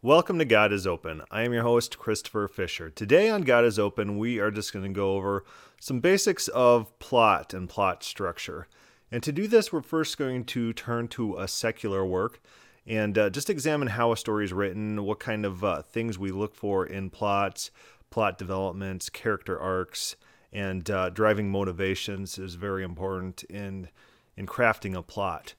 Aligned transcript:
Welcome 0.00 0.38
to 0.38 0.44
God 0.44 0.72
is 0.72 0.86
Open. 0.86 1.22
I 1.28 1.42
am 1.42 1.52
your 1.52 1.64
host, 1.64 1.98
Christopher 1.98 2.46
Fisher. 2.46 2.88
Today 2.88 3.28
on 3.30 3.42
God 3.42 3.64
is 3.64 3.80
Open, 3.80 4.16
we 4.16 4.38
are 4.38 4.52
just 4.52 4.72
going 4.72 4.84
to 4.84 4.96
go 4.96 5.16
over 5.16 5.44
some 5.80 5.98
basics 5.98 6.46
of 6.46 6.96
plot 7.00 7.52
and 7.52 7.68
plot 7.68 8.04
structure. 8.04 8.68
And 9.10 9.24
to 9.24 9.32
do 9.32 9.48
this, 9.48 9.72
we're 9.72 9.82
first 9.82 10.16
going 10.16 10.44
to 10.44 10.72
turn 10.72 11.08
to 11.08 11.36
a 11.38 11.48
secular 11.48 12.06
work 12.06 12.40
and 12.86 13.18
uh, 13.18 13.28
just 13.30 13.50
examine 13.50 13.88
how 13.88 14.12
a 14.12 14.16
story 14.16 14.44
is 14.44 14.52
written, 14.52 15.02
what 15.02 15.18
kind 15.18 15.44
of 15.44 15.64
uh, 15.64 15.82
things 15.82 16.16
we 16.16 16.30
look 16.30 16.54
for 16.54 16.86
in 16.86 17.10
plots, 17.10 17.72
plot 18.08 18.38
developments, 18.38 19.10
character 19.10 19.58
arcs, 19.58 20.14
and 20.52 20.88
uh, 20.92 21.10
driving 21.10 21.50
motivations 21.50 22.38
is 22.38 22.54
very 22.54 22.84
important 22.84 23.42
in 23.50 23.88
in 24.36 24.46
crafting 24.46 24.96
a 24.96 25.02
plot. 25.02 25.54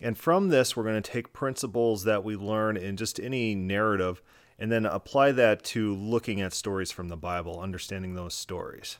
And 0.00 0.16
from 0.16 0.48
this, 0.48 0.76
we're 0.76 0.84
going 0.84 1.02
to 1.02 1.10
take 1.10 1.32
principles 1.32 2.04
that 2.04 2.22
we 2.22 2.36
learn 2.36 2.76
in 2.76 2.96
just 2.96 3.18
any 3.18 3.54
narrative 3.54 4.22
and 4.58 4.70
then 4.70 4.86
apply 4.86 5.32
that 5.32 5.62
to 5.64 5.94
looking 5.94 6.40
at 6.40 6.52
stories 6.52 6.90
from 6.90 7.08
the 7.08 7.16
Bible, 7.16 7.60
understanding 7.60 8.14
those 8.14 8.34
stories. 8.34 8.98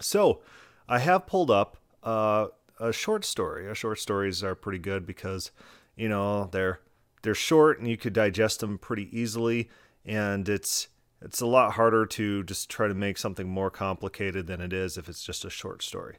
So, 0.00 0.42
I 0.88 1.00
have 1.00 1.26
pulled 1.26 1.50
up 1.50 1.76
uh, 2.02 2.46
a 2.80 2.92
short 2.92 3.24
story. 3.24 3.68
Our 3.68 3.74
short 3.74 3.98
stories 3.98 4.42
are 4.42 4.54
pretty 4.54 4.78
good 4.78 5.06
because, 5.06 5.50
you 5.96 6.08
know, 6.08 6.48
they're 6.50 6.80
they're 7.22 7.34
short 7.34 7.78
and 7.78 7.88
you 7.88 7.96
could 7.96 8.12
digest 8.12 8.60
them 8.60 8.78
pretty 8.78 9.08
easily, 9.18 9.68
and 10.04 10.48
it's 10.48 10.88
it's 11.20 11.40
a 11.40 11.46
lot 11.46 11.72
harder 11.72 12.06
to 12.06 12.44
just 12.44 12.70
try 12.70 12.88
to 12.88 12.94
make 12.94 13.18
something 13.18 13.48
more 13.48 13.70
complicated 13.70 14.46
than 14.46 14.60
it 14.60 14.72
is 14.72 14.96
if 14.96 15.08
it's 15.08 15.24
just 15.24 15.44
a 15.44 15.50
short 15.50 15.82
story. 15.82 16.16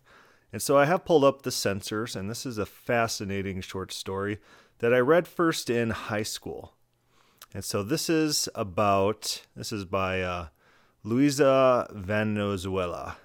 And 0.52 0.62
so 0.62 0.78
I 0.78 0.86
have 0.86 1.06
pulled 1.06 1.24
up 1.24 1.44
the 1.44 1.52
censors, 1.52 2.16
and 2.16 2.30
this 2.30 2.46
is 2.46 2.58
a 2.58 2.66
fascinating 2.66 3.62
short 3.62 3.92
story 3.92 4.40
that 4.80 4.94
I 4.94 5.00
read 5.00 5.28
first 5.28 5.70
in 5.70 5.92
high 5.92 6.24
school. 6.24 6.74
And 7.54 7.64
so 7.64 7.84
this 7.84 8.10
is 8.10 8.50
about, 8.56 9.46
this 9.56 9.72
is 9.72 9.86
by 9.86 10.22
uh, 10.22 10.48
Luisa 11.04 11.88
Valenzuela. 11.94 13.18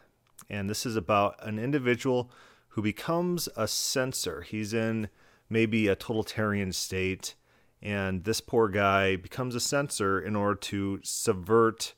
And 0.51 0.69
this 0.69 0.85
is 0.85 0.97
about 0.97 1.37
an 1.47 1.59
individual 1.59 2.31
who 2.69 2.83
becomes 2.83 3.49
a 3.57 3.67
censor. 3.69 4.43
He's 4.43 4.75
in 4.75 5.09
maybe 5.49 5.89
a 5.89 5.97
totalitarian 5.97 6.73
state, 6.73 7.35
and 7.81 8.25
this 8.25 8.41
poor 8.41 8.69
guy 8.69 9.17
becomes 9.17 9.55
a 9.55 9.61
censor 9.61 10.21
in 10.21 10.37
order 10.37 10.57
to 10.57 11.01
subvert 11.03 11.95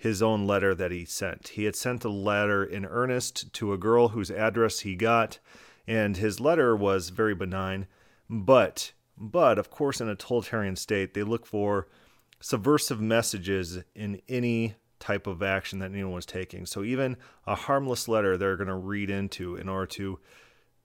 his 0.00 0.22
own 0.22 0.46
letter 0.46 0.74
that 0.74 0.90
he 0.90 1.04
sent. 1.04 1.48
He 1.48 1.64
had 1.64 1.76
sent 1.76 2.06
a 2.06 2.08
letter 2.08 2.64
in 2.64 2.86
earnest 2.86 3.52
to 3.52 3.74
a 3.74 3.78
girl 3.78 4.08
whose 4.08 4.30
address 4.30 4.80
he 4.80 4.96
got, 4.96 5.38
and 5.86 6.16
his 6.16 6.40
letter 6.40 6.74
was 6.74 7.10
very 7.10 7.34
benign. 7.34 7.86
But, 8.30 8.92
but 9.18 9.58
of 9.58 9.68
course, 9.68 10.00
in 10.00 10.08
a 10.08 10.14
totalitarian 10.14 10.76
state, 10.76 11.12
they 11.12 11.22
look 11.22 11.44
for 11.44 11.86
subversive 12.40 12.98
messages 12.98 13.80
in 13.94 14.22
any 14.26 14.74
type 15.00 15.26
of 15.26 15.42
action 15.42 15.80
that 15.80 15.92
anyone 15.92 16.14
was 16.14 16.24
taking. 16.24 16.64
So 16.64 16.82
even 16.82 17.18
a 17.46 17.54
harmless 17.54 18.08
letter, 18.08 18.38
they're 18.38 18.56
going 18.56 18.68
to 18.68 18.74
read 18.74 19.10
into 19.10 19.56
in 19.56 19.68
order 19.68 19.86
to 19.86 20.18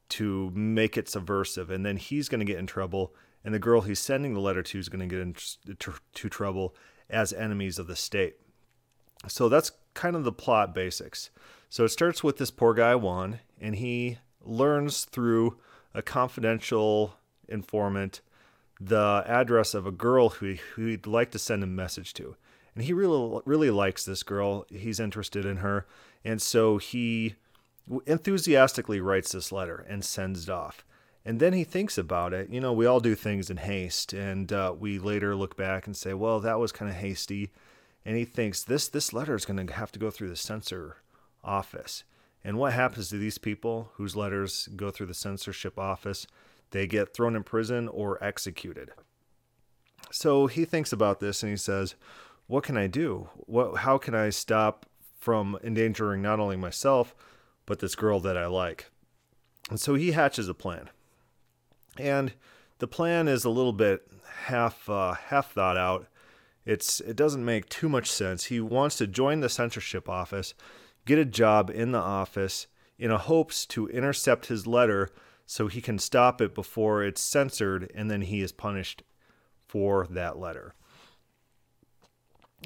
to 0.08 0.52
make 0.54 0.98
it 0.98 1.10
subversive, 1.10 1.72
and 1.72 1.86
then 1.86 1.98
he's 1.98 2.28
going 2.28 2.40
to 2.40 2.46
get 2.46 2.60
in 2.60 2.68
trouble, 2.68 3.16
and 3.46 3.54
the 3.54 3.60
girl 3.60 3.82
he's 3.82 3.98
sending 3.98 4.34
the 4.34 4.40
letter 4.42 4.62
to 4.62 4.78
is 4.78 4.90
going 4.90 5.08
to 5.08 5.16
get 5.16 5.20
into 5.20 6.30
trouble 6.30 6.76
as 7.10 7.32
enemies 7.34 7.80
of 7.80 7.88
the 7.88 7.96
state. 7.96 8.36
So 9.28 9.50
that's 9.50 9.72
kind 9.94 10.16
of 10.16 10.24
the 10.24 10.32
plot 10.32 10.74
basics. 10.74 11.30
So 11.70 11.84
it 11.86 11.90
starts 11.90 12.24
with 12.24 12.38
this 12.38 12.52
poor 12.52 12.74
guy, 12.74 12.96
Juan, 12.96 13.40
and 13.60 13.76
he 13.76 14.20
learns 14.44 15.06
through 15.06 15.58
a 15.94 16.02
confidential 16.02 17.16
informant 17.48 18.22
the 18.80 19.24
address 19.26 19.74
of 19.74 19.88
a 19.88 19.92
girl 19.92 20.30
who, 20.30 20.56
who 20.76 20.88
he'd 20.88 21.08
like 21.08 21.32
to 21.32 21.40
send 21.40 21.64
a 21.64 21.68
message 21.68 22.14
to. 22.14 22.36
And 22.76 22.84
he 22.84 22.94
really, 22.94 23.42
really 23.46 23.70
likes 23.70 24.04
this 24.04 24.24
girl. 24.24 24.66
He's 24.70 25.00
interested 25.00 25.46
in 25.46 25.58
her. 25.58 25.86
And 26.26 26.42
so 26.42 26.78
he 26.78 27.36
enthusiastically 28.06 29.00
writes 29.00 29.32
this 29.32 29.52
letter 29.52 29.86
and 29.88 30.04
sends 30.04 30.44
it 30.44 30.50
off. 30.50 30.84
And 31.24 31.40
then 31.40 31.54
he 31.54 31.64
thinks 31.64 31.98
about 31.98 32.34
it. 32.34 32.50
You 32.50 32.60
know, 32.60 32.74
we 32.74 32.86
all 32.86 33.00
do 33.00 33.16
things 33.16 33.50
in 33.50 33.58
haste. 33.58 34.12
And 34.12 34.52
uh, 34.52 34.76
we 34.78 35.00
later 35.00 35.36
look 35.36 35.56
back 35.56 35.88
and 35.88 35.96
say, 35.96 36.14
well, 36.14 36.40
that 36.42 36.60
was 36.60 36.72
kind 36.74 36.92
of 36.92 36.98
hasty 36.98 37.52
and 38.06 38.16
he 38.16 38.24
thinks 38.24 38.64
this 38.64 38.88
this 38.88 39.12
letter 39.12 39.36
is 39.36 39.46
going 39.46 39.66
to 39.66 39.74
have 39.74 39.92
to 39.94 40.00
go 40.00 40.12
through 40.12 40.30
the 40.30 40.36
censor 40.36 40.98
office. 41.44 42.04
And 42.44 42.58
what 42.58 42.74
happens 42.74 43.10
to 43.10 43.18
these 43.18 43.40
people 43.40 43.92
whose 43.96 44.16
letters 44.16 44.70
go 44.76 44.92
through 44.92 45.08
the 45.08 45.16
censorship 45.16 45.80
office? 45.80 46.28
They 46.70 46.86
get 46.86 47.14
thrown 47.14 47.36
in 47.36 47.44
prison 47.44 47.88
or 47.88 48.24
executed. 48.24 48.92
So 50.12 50.46
he 50.46 50.66
thinks 50.66 50.94
about 50.94 51.20
this 51.20 51.42
and 51.42 51.50
he 51.50 51.58
says, 51.58 51.96
"What 52.46 52.64
can 52.64 52.78
I 52.78 52.86
do? 52.88 53.30
What 53.34 53.78
how 53.78 53.98
can 53.98 54.14
I 54.14 54.30
stop 54.30 54.86
from 55.18 55.58
endangering 55.64 56.22
not 56.22 56.40
only 56.40 56.56
myself 56.56 57.16
but 57.66 57.80
this 57.80 57.96
girl 57.96 58.20
that 58.20 58.38
I 58.38 58.46
like?" 58.46 58.92
And 59.72 59.80
so 59.80 59.96
he 59.96 60.12
hatches 60.12 60.48
a 60.48 60.54
plan. 60.54 60.90
And 61.98 62.34
the 62.78 62.88
plan 62.88 63.28
is 63.28 63.46
a 63.46 63.50
little 63.50 63.74
bit 63.74 64.08
half 64.46 64.88
uh, 64.88 65.14
half 65.14 65.54
thought 65.54 65.78
out 65.78 66.08
it's 66.66 67.00
it 67.02 67.16
doesn't 67.16 67.46
make 67.46 67.70
too 67.70 67.88
much 67.88 68.10
sense. 68.10 68.46
He 68.46 68.60
wants 68.60 68.98
to 68.98 69.08
join 69.08 69.40
the 69.40 69.50
censorship 69.50 70.10
office, 70.10 70.54
get 71.06 71.20
a 71.20 71.26
job 71.26 71.70
in 71.70 71.92
the 71.92 72.00
office 72.00 72.68
in 72.98 73.12
hopes 73.12 73.66
to 73.68 73.88
intercept 73.90 74.48
his 74.48 74.66
letter 74.66 75.10
so 75.46 75.68
he 75.68 75.82
can 75.82 76.00
stop 76.00 76.42
it 76.42 76.56
before 76.56 77.04
it's 77.04 77.22
censored 77.22 77.92
and 77.94 78.10
then 78.10 78.22
he 78.22 78.42
is 78.42 78.52
punished 78.52 79.04
for 79.68 80.08
that 80.10 80.40
letter. 80.40 80.74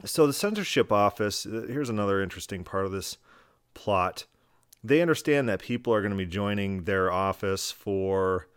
So 0.05 0.27
the 0.27 0.33
censorship 0.33 0.91
office, 0.91 1.45
uh, 1.45 1.65
here's 1.67 1.89
another 1.89 2.21
interesting 2.21 2.63
part 2.63 2.85
of 2.85 2.91
this 2.91 3.17
plot. 3.73 4.25
They 4.81 5.01
understand 5.01 5.49
that 5.49 5.61
people 5.61 5.93
are 5.93 6.01
going 6.01 6.11
to 6.11 6.17
be 6.17 6.25
joining 6.25 6.83
their 6.83 7.11
office 7.11 7.71
for 7.71 8.47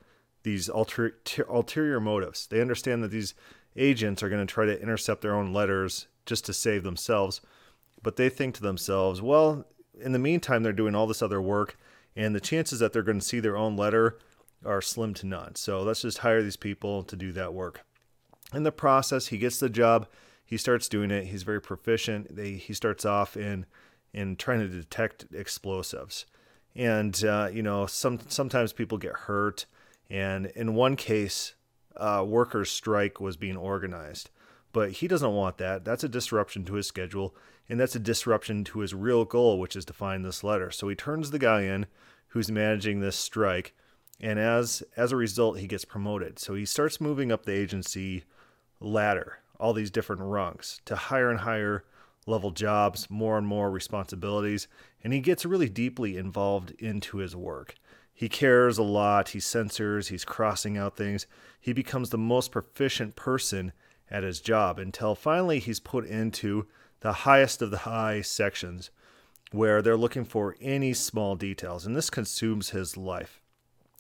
these 0.45 0.69
ulterior 0.69 2.01
motives. 2.01 2.47
They 2.47 2.61
understand 2.61 3.03
that 3.03 3.11
these 3.11 3.35
agents 3.77 4.23
are 4.23 4.29
going 4.29 4.47
to 4.47 4.53
try 4.53 4.67
to 4.67 4.81
intercept 4.81 5.23
their 5.23 5.35
own 5.35 5.53
letters 5.53 6.07
just 6.27 6.45
to 6.47 6.53
save 6.53 6.83
themselves. 6.83 7.41
But 8.03 8.17
they 8.17 8.29
think 8.29 8.55
to 8.57 8.63
themselves, 8.63 9.23
well, 9.23 9.67
in 10.01 10.13
the 10.13 10.19
meantime, 10.19 10.63
they're 10.63 10.73
doing 10.73 10.95
all 10.95 11.07
this 11.07 11.23
other 11.23 11.41
work, 11.41 11.79
and 12.17 12.35
the 12.35 12.41
chances 12.41 12.79
that 12.81 12.93
they're 12.93 13.03
going 13.03 13.21
to 13.21 13.25
see 13.25 13.41
their 13.41 13.57
own 13.57 13.77
letter 13.77 14.19
are 14.65 14.83
slim 14.83 15.15
to 15.15 15.27
none. 15.27 15.55
So 15.55 15.83
let's 15.83 16.03
just 16.03 16.19
hire 16.19 16.43
these 16.43 16.57
people 16.57 17.03
to 17.05 17.17
do 17.17 17.33
that 17.33 17.55
work. 17.55 17.85
In 18.53 18.65
the 18.65 18.73
process, 18.73 19.29
he 19.29 19.39
gets 19.39 19.59
the 19.59 19.71
job. 19.71 20.07
He 20.45 20.57
starts 20.57 20.89
doing 20.89 21.11
it. 21.11 21.27
He's 21.27 21.43
very 21.43 21.61
proficient. 21.61 22.37
They, 22.37 22.53
he 22.53 22.75
starts 22.75 23.05
off 23.05 23.37
in 23.37 23.67
in 24.13 24.37
trying 24.37 24.61
to 24.61 24.69
detect 24.69 25.25
explosives, 25.33 26.27
and 26.77 27.25
uh, 27.25 27.49
you 27.51 27.63
know, 27.63 27.87
some 27.87 28.21
sometimes 28.29 28.75
people 28.75 28.99
get 28.99 29.13
hurt. 29.13 29.65
And 30.11 30.47
in 30.55 30.75
one 30.75 30.97
case, 30.97 31.55
uh, 31.97 32.25
workers' 32.27 32.71
strike 32.71 33.21
was 33.21 33.37
being 33.37 33.57
organized. 33.57 34.31
But 34.73 34.93
he 34.93 35.09
doesn't 35.09 35.35
want 35.35 35.59
that. 35.59 35.85
That's 35.85 36.05
a 36.05 36.09
disruption 36.09 36.65
to 36.65 36.75
his 36.75 36.87
schedule, 36.87 37.35
and 37.69 37.79
that's 37.79 37.95
a 37.95 38.01
disruption 38.01 38.65
to 38.65 38.81
his 38.81 38.95
real 38.95 39.25
goal, 39.25 39.59
which 39.59 39.77
is 39.77 39.85
to 39.87 39.93
find 39.93 40.25
this 40.25 40.43
letter. 40.43 40.71
So 40.71 40.89
he 40.89 40.95
turns 40.95 41.31
the 41.31 41.39
guy 41.39 41.63
in 41.63 41.87
who's 42.29 42.51
managing 42.51 43.01
this 43.01 43.17
strike, 43.17 43.75
and 44.21 44.39
as 44.39 44.83
as 44.97 45.13
a 45.13 45.17
result, 45.17 45.59
he 45.59 45.67
gets 45.67 45.85
promoted. 45.85 46.39
So 46.39 46.55
he 46.55 46.65
starts 46.65 47.01
moving 47.01 47.31
up 47.31 47.45
the 47.45 47.53
agency 47.53 48.25
ladder, 48.81 49.41
all 49.61 49.75
these 49.75 49.91
different 49.91 50.23
rungs, 50.23 50.81
to 50.87 50.97
higher 50.97 51.31
and 51.31 51.41
higher 51.41 51.85
level 52.27 52.51
jobs, 52.51 53.11
more 53.11 53.37
and 53.37 53.47
more 53.47 53.71
responsibilities, 53.71 54.69
and 55.03 55.13
he 55.13 55.21
gets 55.21 55.45
really 55.45 55.69
deeply 55.69 56.17
involved 56.17 56.71
into 56.79 57.19
his 57.19 57.37
work. 57.37 57.75
He 58.15 58.29
cares 58.29 58.79
a 58.79 58.83
lot, 58.83 59.31
he 59.31 59.41
censors, 59.41 60.09
he's 60.09 60.25
crossing 60.25 60.77
out 60.77 60.97
things. 60.97 61.27
He 61.61 61.73
becomes 61.73 62.11
the 62.11 62.19
most 62.19 62.53
proficient 62.53 63.17
person 63.17 63.73
at 64.11 64.23
his 64.23 64.41
job 64.41 64.79
until 64.79 65.15
finally 65.15 65.59
he's 65.59 65.81
put 65.81 66.07
into 66.07 66.67
the 67.01 67.13
highest 67.13 67.63
of 67.63 67.71
the 67.71 67.79
high 67.79 68.21
sections 68.21 68.91
where 69.51 69.83
they're 69.83 69.97
looking 69.97 70.25
for 70.25 70.57
any 70.61 70.93
small 70.93 71.35
details. 71.37 71.87
And 71.87 71.97
this 71.97 72.11
consumes 72.11 72.71
his 72.71 72.97
life. 72.97 73.41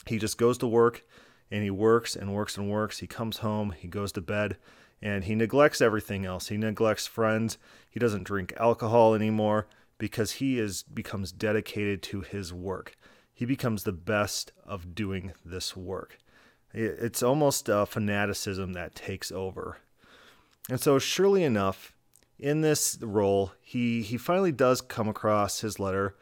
He 0.06 0.18
just 0.18 0.38
goes 0.38 0.58
to 0.58 0.66
work 0.66 1.04
and 1.50 1.62
he 1.62 1.70
works 1.70 2.16
and 2.16 2.34
works 2.34 2.56
and 2.56 2.70
works. 2.70 2.98
He 2.98 3.06
comes 3.06 3.38
home, 3.38 3.72
he 3.72 3.88
goes 3.88 4.12
to 4.12 4.20
bed, 4.20 4.56
and 5.00 5.24
he 5.24 5.34
neglects 5.34 5.80
everything 5.80 6.24
else. 6.24 6.48
He 6.48 6.56
neglects 6.56 7.06
friends. 7.06 7.58
He 7.90 8.00
doesn't 8.00 8.24
drink 8.24 8.54
alcohol 8.58 9.14
anymore 9.14 9.66
because 9.98 10.32
he 10.32 10.58
is 10.58 10.82
becomes 10.82 11.32
dedicated 11.32 12.02
to 12.02 12.22
his 12.22 12.52
work 12.52 12.96
he 13.32 13.44
becomes 13.44 13.84
the 13.84 13.92
best 13.92 14.52
of 14.64 14.94
doing 14.94 15.32
this 15.44 15.76
work. 15.76 16.18
It's 16.74 17.22
almost 17.22 17.68
a 17.68 17.86
fanaticism 17.86 18.72
that 18.72 18.94
takes 18.94 19.30
over. 19.30 19.78
And 20.70 20.80
so, 20.80 20.98
surely 20.98 21.44
enough, 21.44 21.92
in 22.38 22.60
this 22.60 22.98
role, 23.00 23.52
he, 23.60 24.02
he 24.02 24.16
finally 24.16 24.52
does 24.52 24.80
come 24.80 25.08
across 25.08 25.60
his 25.60 25.78
letter. 25.78 26.16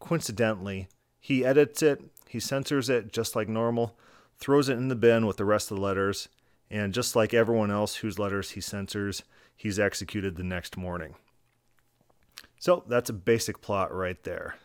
Coincidentally, 0.00 0.88
he 1.20 1.44
edits 1.44 1.82
it, 1.82 2.02
he 2.28 2.40
censors 2.40 2.88
it 2.90 3.12
just 3.12 3.36
like 3.36 3.48
normal, 3.48 3.96
throws 4.38 4.68
it 4.68 4.76
in 4.76 4.88
the 4.88 4.96
bin 4.96 5.26
with 5.26 5.36
the 5.36 5.44
rest 5.44 5.70
of 5.70 5.76
the 5.76 5.82
letters, 5.82 6.28
And 6.70 6.94
just 6.94 7.14
like 7.14 7.34
everyone 7.34 7.70
else 7.70 7.96
whose 7.96 8.18
letters 8.18 8.52
he 8.52 8.60
censors, 8.62 9.22
he's 9.54 9.78
executed 9.78 10.36
the 10.36 10.42
next 10.42 10.76
morning. 10.76 11.14
So 12.58 12.82
that's 12.88 13.10
a 13.10 13.14
basic 13.14 13.60
plot 13.60 13.94
right 13.94 14.20
there. 14.24 14.56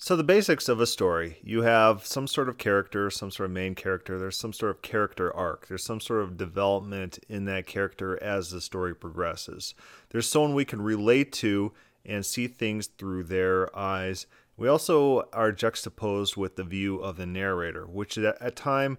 So, 0.00 0.14
the 0.14 0.22
basics 0.22 0.68
of 0.68 0.80
a 0.80 0.86
story 0.86 1.38
you 1.42 1.62
have 1.62 2.06
some 2.06 2.28
sort 2.28 2.48
of 2.48 2.56
character, 2.56 3.10
some 3.10 3.32
sort 3.32 3.50
of 3.50 3.54
main 3.54 3.74
character, 3.74 4.16
there's 4.16 4.36
some 4.36 4.52
sort 4.52 4.70
of 4.70 4.80
character 4.80 5.34
arc, 5.34 5.66
there's 5.66 5.82
some 5.82 6.00
sort 6.00 6.22
of 6.22 6.36
development 6.36 7.18
in 7.28 7.46
that 7.46 7.66
character 7.66 8.16
as 8.22 8.52
the 8.52 8.60
story 8.60 8.94
progresses. 8.94 9.74
There's 10.10 10.28
someone 10.28 10.54
we 10.54 10.64
can 10.64 10.80
relate 10.80 11.32
to 11.32 11.72
and 12.06 12.24
see 12.24 12.46
things 12.46 12.86
through 12.86 13.24
their 13.24 13.76
eyes. 13.76 14.28
We 14.56 14.68
also 14.68 15.28
are 15.32 15.50
juxtaposed 15.50 16.36
with 16.36 16.54
the 16.54 16.62
view 16.62 16.98
of 17.00 17.16
the 17.16 17.26
narrator, 17.26 17.84
which 17.84 18.16
at 18.16 18.54
time 18.54 18.98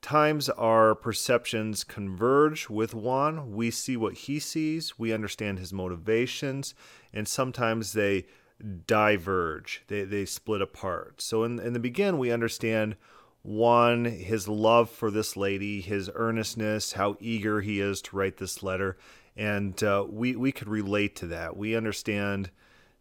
times 0.00 0.48
our 0.48 0.96
perceptions 0.96 1.84
converge 1.84 2.68
with 2.68 2.94
Juan. 2.94 3.52
We 3.52 3.70
see 3.70 3.96
what 3.96 4.14
he 4.14 4.40
sees, 4.40 4.98
we 4.98 5.12
understand 5.12 5.60
his 5.60 5.72
motivations, 5.72 6.74
and 7.12 7.28
sometimes 7.28 7.92
they 7.92 8.26
diverge. 8.86 9.82
They 9.88 10.04
they 10.04 10.24
split 10.24 10.62
apart. 10.62 11.20
So 11.20 11.44
in 11.44 11.58
in 11.58 11.72
the 11.72 11.80
begin, 11.80 12.18
we 12.18 12.30
understand 12.30 12.96
Juan 13.42 14.04
his 14.04 14.46
love 14.48 14.88
for 14.90 15.10
this 15.10 15.36
lady, 15.36 15.80
his 15.80 16.10
earnestness, 16.14 16.92
how 16.92 17.16
eager 17.20 17.60
he 17.60 17.80
is 17.80 18.00
to 18.02 18.16
write 18.16 18.36
this 18.36 18.62
letter, 18.62 18.96
and 19.36 19.82
uh, 19.82 20.04
we 20.08 20.36
we 20.36 20.52
could 20.52 20.68
relate 20.68 21.16
to 21.16 21.26
that. 21.28 21.56
We 21.56 21.76
understand 21.76 22.50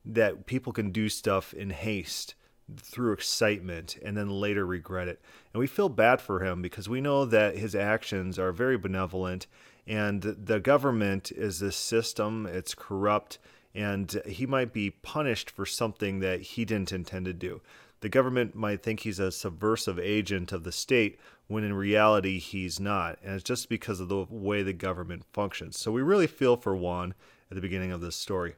that 0.03 0.45
people 0.47 0.73
can 0.73 0.91
do 0.91 1.09
stuff 1.09 1.53
in 1.53 1.69
haste 1.69 2.33
through 2.77 3.11
excitement 3.11 3.97
and 4.03 4.15
then 4.15 4.29
later 4.29 4.65
regret 4.65 5.07
it. 5.07 5.21
And 5.53 5.59
we 5.59 5.67
feel 5.67 5.89
bad 5.89 6.21
for 6.21 6.43
him 6.43 6.61
because 6.61 6.87
we 6.87 7.01
know 7.01 7.25
that 7.25 7.57
his 7.57 7.75
actions 7.75 8.39
are 8.39 8.51
very 8.51 8.77
benevolent 8.77 9.45
and 9.87 10.21
the 10.21 10.59
government 10.59 11.31
is 11.31 11.59
this 11.59 11.75
system, 11.75 12.45
it's 12.45 12.75
corrupt 12.75 13.39
and 13.73 14.21
he 14.25 14.45
might 14.45 14.73
be 14.73 14.91
punished 14.91 15.49
for 15.49 15.65
something 15.65 16.19
that 16.19 16.41
he 16.41 16.65
didn't 16.65 16.91
intend 16.91 17.25
to 17.25 17.33
do. 17.33 17.61
The 18.01 18.09
government 18.09 18.55
might 18.55 18.81
think 18.81 19.01
he's 19.01 19.19
a 19.19 19.31
subversive 19.31 19.99
agent 19.99 20.51
of 20.51 20.63
the 20.63 20.71
state 20.71 21.19
when 21.47 21.63
in 21.63 21.73
reality 21.73 22.39
he's 22.39 22.79
not, 22.79 23.19
and 23.23 23.35
it's 23.35 23.43
just 23.43 23.69
because 23.69 23.99
of 23.99 24.09
the 24.09 24.25
way 24.29 24.63
the 24.63 24.73
government 24.73 25.23
functions. 25.31 25.77
So 25.77 25.91
we 25.91 26.01
really 26.01 26.27
feel 26.27 26.57
for 26.57 26.75
Juan 26.75 27.13
at 27.49 27.55
the 27.55 27.61
beginning 27.61 27.91
of 27.91 28.01
this 28.01 28.15
story. 28.15 28.55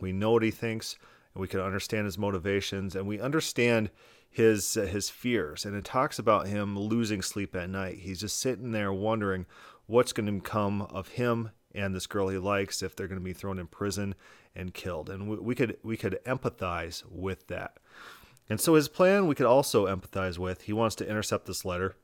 We 0.00 0.12
know 0.12 0.32
what 0.32 0.42
he 0.42 0.50
thinks, 0.50 0.96
and 1.34 1.40
we 1.40 1.48
can 1.48 1.60
understand 1.60 2.04
his 2.06 2.18
motivations, 2.18 2.94
and 2.94 3.06
we 3.06 3.20
understand 3.20 3.90
his 4.28 4.76
uh, 4.76 4.82
his 4.82 5.10
fears. 5.10 5.64
And 5.64 5.74
it 5.74 5.84
talks 5.84 6.18
about 6.18 6.46
him 6.46 6.78
losing 6.78 7.22
sleep 7.22 7.54
at 7.56 7.70
night. 7.70 7.98
He's 7.98 8.20
just 8.20 8.38
sitting 8.38 8.72
there 8.72 8.92
wondering 8.92 9.46
what's 9.86 10.12
going 10.12 10.26
to 10.26 10.40
come 10.40 10.82
of 10.82 11.08
him 11.08 11.50
and 11.74 11.94
this 11.94 12.06
girl 12.06 12.28
he 12.28 12.38
likes 12.38 12.82
if 12.82 12.94
they're 12.94 13.08
going 13.08 13.20
to 13.20 13.24
be 13.24 13.32
thrown 13.32 13.58
in 13.58 13.66
prison 13.66 14.14
and 14.54 14.74
killed. 14.74 15.08
And 15.08 15.28
we, 15.28 15.36
we 15.36 15.54
could 15.54 15.76
we 15.82 15.96
could 15.96 16.18
empathize 16.26 17.04
with 17.10 17.46
that. 17.48 17.78
And 18.48 18.60
so 18.60 18.74
his 18.74 18.88
plan 18.88 19.26
we 19.26 19.34
could 19.34 19.46
also 19.46 19.86
empathize 19.86 20.38
with. 20.38 20.62
He 20.62 20.72
wants 20.72 20.96
to 20.96 21.08
intercept 21.08 21.46
this 21.46 21.64
letter 21.64 21.94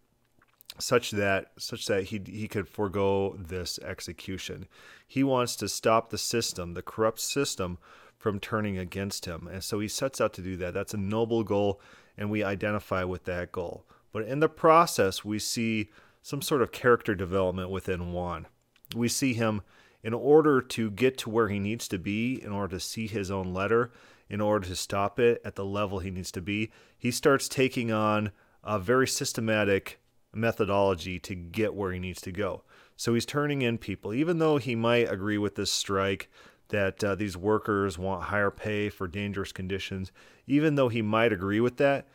such 0.79 1.11
that 1.13 1.53
such 1.59 1.87
that 1.87 2.05
he 2.05 2.21
he 2.27 2.49
could 2.49 2.69
forego 2.69 3.37
this 3.39 3.79
execution. 3.81 4.67
He 5.07 5.25
wants 5.25 5.57
to 5.57 5.69
stop 5.69 6.11
the 6.11 6.19
system, 6.19 6.75
the 6.75 6.83
corrupt 6.83 7.21
system 7.21 7.79
from 8.17 8.41
turning 8.41 8.79
against 8.79 9.27
him. 9.27 9.49
And 9.51 9.63
so 9.63 9.79
he 9.81 9.89
sets 9.89 10.21
out 10.21 10.33
to 10.35 10.43
do 10.43 10.57
that. 10.57 10.75
That's 10.75 10.95
a 10.95 10.99
noble 10.99 11.45
goal 11.45 11.81
and 12.19 12.31
we 12.31 12.43
identify 12.43 13.05
with 13.05 13.25
that 13.25 13.53
goal. 13.53 13.85
But 14.13 14.25
in 14.25 14.41
the 14.41 14.49
process 14.49 15.25
we 15.25 15.39
see 15.39 15.91
some 16.23 16.43
sort 16.43 16.63
of 16.63 16.73
character 16.73 17.15
development 17.15 17.71
within 17.71 18.13
Juan 18.13 18.47
we 18.97 19.09
see 19.09 19.35
him 19.35 19.63
in 20.03 20.15
order 20.15 20.61
to 20.61 20.91
get 20.91 21.19
to 21.19 21.31
where 21.31 21.49
he 21.49 21.59
needs 21.59 21.89
to 21.89 21.99
be, 21.99 22.43
in 22.43 22.53
order 22.53 22.77
to 22.77 22.81
see 22.81 23.07
his 23.07 23.31
own 23.31 23.53
letter, 23.53 23.91
in 24.29 24.41
order 24.41 24.69
to 24.69 24.77
stop 24.77 25.19
it 25.19 25.41
at 25.45 25.55
the 25.55 25.65
level 25.65 25.99
he 25.99 26.11
needs 26.11 26.33
to 26.33 26.41
be, 26.41 26.71
he 26.99 27.11
starts 27.11 27.49
taking 27.49 27.93
on 27.93 28.31
a 28.65 28.79
very 28.79 29.07
systematic 29.07 30.01
methodology 30.35 31.19
to 31.19 31.35
get 31.35 31.75
where 31.75 31.93
he 31.93 31.99
needs 31.99 32.21
to 32.21 32.33
go. 32.33 32.63
So 32.97 33.15
he's 33.15 33.27
turning 33.27 33.63
in 33.63 33.79
people, 33.79 34.15
even 34.15 34.39
though 34.39 34.59
he 34.59 34.75
might 34.75 35.11
agree 35.11 35.39
with 35.39 35.55
this 35.55 35.73
strike 35.73 36.31
that 36.69 37.03
uh, 37.05 37.15
these 37.15 37.37
workers 37.37 37.99
want 37.99 38.25
higher 38.25 38.51
pay 38.51 38.89
for 38.89 39.07
dangerous 39.07 39.53
conditions, 39.53 40.11
even 40.47 40.75
though 40.75 40.89
he 40.89 41.03
might 41.03 41.33
agree 41.33 41.61
with 41.61 41.77
that, 41.77 42.09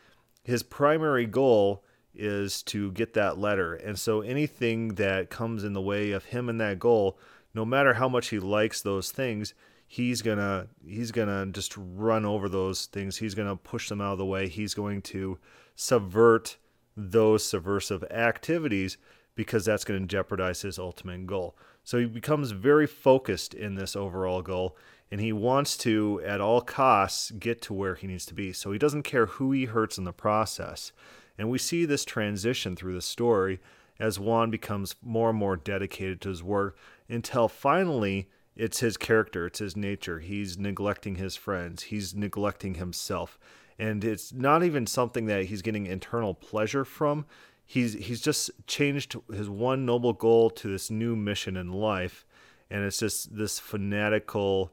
his 0.44 0.62
primary 0.62 1.26
goal 1.26 1.84
is 2.14 2.62
to 2.64 2.92
get 2.92 3.14
that 3.14 3.38
letter. 3.38 3.74
And 3.74 3.98
so 3.98 4.20
anything 4.20 4.94
that 4.96 5.30
comes 5.30 5.64
in 5.64 5.72
the 5.72 5.80
way 5.80 6.12
of 6.12 6.26
him 6.26 6.48
and 6.48 6.60
that 6.60 6.78
goal, 6.78 7.18
no 7.54 7.64
matter 7.64 7.94
how 7.94 8.08
much 8.08 8.28
he 8.28 8.38
likes 8.38 8.80
those 8.80 9.10
things, 9.10 9.54
he's 9.86 10.22
going 10.22 10.38
to 10.38 10.68
he's 10.86 11.10
going 11.10 11.28
to 11.28 11.52
just 11.52 11.74
run 11.76 12.24
over 12.24 12.48
those 12.48 12.86
things. 12.86 13.18
He's 13.18 13.34
going 13.34 13.48
to 13.48 13.56
push 13.56 13.88
them 13.88 14.00
out 14.00 14.12
of 14.12 14.18
the 14.18 14.26
way. 14.26 14.48
He's 14.48 14.74
going 14.74 15.02
to 15.02 15.38
subvert 15.74 16.56
those 16.96 17.46
subversive 17.46 18.04
activities 18.10 18.98
because 19.34 19.64
that's 19.64 19.84
going 19.84 20.00
to 20.00 20.06
jeopardize 20.06 20.62
his 20.62 20.78
ultimate 20.78 21.26
goal. 21.26 21.56
So 21.84 21.98
he 21.98 22.06
becomes 22.06 22.52
very 22.52 22.86
focused 22.86 23.54
in 23.54 23.74
this 23.74 23.96
overall 23.96 24.42
goal 24.42 24.76
and 25.10 25.20
he 25.20 25.32
wants 25.32 25.76
to 25.78 26.22
at 26.24 26.40
all 26.40 26.62
costs 26.62 27.30
get 27.32 27.60
to 27.62 27.74
where 27.74 27.94
he 27.94 28.06
needs 28.06 28.24
to 28.26 28.34
be. 28.34 28.52
So 28.52 28.72
he 28.72 28.78
doesn't 28.78 29.02
care 29.02 29.26
who 29.26 29.52
he 29.52 29.66
hurts 29.66 29.98
in 29.98 30.04
the 30.04 30.12
process. 30.12 30.92
And 31.38 31.50
we 31.50 31.58
see 31.58 31.84
this 31.84 32.04
transition 32.04 32.76
through 32.76 32.94
the 32.94 33.02
story 33.02 33.60
as 33.98 34.18
Juan 34.18 34.50
becomes 34.50 34.96
more 35.02 35.30
and 35.30 35.38
more 35.38 35.56
dedicated 35.56 36.20
to 36.22 36.28
his 36.28 36.42
work 36.42 36.76
until 37.08 37.48
finally 37.48 38.28
it's 38.54 38.80
his 38.80 38.96
character, 38.96 39.46
it's 39.46 39.60
his 39.60 39.76
nature. 39.76 40.20
He's 40.20 40.58
neglecting 40.58 41.14
his 41.16 41.36
friends, 41.36 41.84
he's 41.84 42.14
neglecting 42.14 42.74
himself. 42.74 43.38
And 43.78 44.04
it's 44.04 44.32
not 44.32 44.62
even 44.62 44.86
something 44.86 45.26
that 45.26 45.46
he's 45.46 45.62
getting 45.62 45.86
internal 45.86 46.34
pleasure 46.34 46.84
from. 46.84 47.26
He's 47.64 47.94
he's 47.94 48.20
just 48.20 48.50
changed 48.66 49.16
his 49.32 49.48
one 49.48 49.86
noble 49.86 50.12
goal 50.12 50.50
to 50.50 50.68
this 50.68 50.90
new 50.90 51.16
mission 51.16 51.56
in 51.56 51.72
life, 51.72 52.26
and 52.70 52.84
it's 52.84 52.98
just 52.98 53.34
this 53.34 53.58
fanatical 53.58 54.72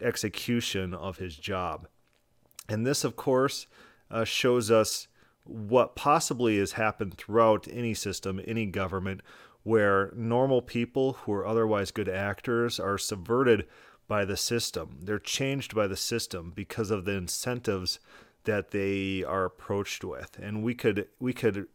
execution 0.00 0.94
of 0.94 1.18
his 1.18 1.36
job. 1.36 1.86
And 2.68 2.84
this, 2.84 3.04
of 3.04 3.14
course, 3.14 3.66
uh, 4.10 4.24
shows 4.24 4.70
us 4.70 5.06
what 5.44 5.94
possibly 5.94 6.58
has 6.58 6.72
happened 6.72 7.16
throughout 7.16 7.66
any 7.70 7.94
system, 7.94 8.40
any 8.46 8.66
government, 8.66 9.20
where 9.62 10.12
normal 10.14 10.62
people 10.62 11.14
who 11.14 11.32
are 11.32 11.46
otherwise 11.46 11.90
good 11.90 12.08
actors 12.08 12.78
are 12.78 12.98
subverted 12.98 13.66
by 14.06 14.24
the 14.24 14.36
system. 14.36 14.98
They're 15.02 15.18
changed 15.18 15.74
by 15.74 15.86
the 15.86 15.96
system 15.96 16.52
because 16.54 16.90
of 16.90 17.04
the 17.04 17.12
incentives 17.12 17.98
that 18.44 18.70
they 18.70 19.24
are 19.24 19.46
approached 19.46 20.04
with. 20.04 20.38
And 20.38 20.62
we 20.62 20.74
could 20.74 21.08
we 21.18 21.32
could 21.32 21.66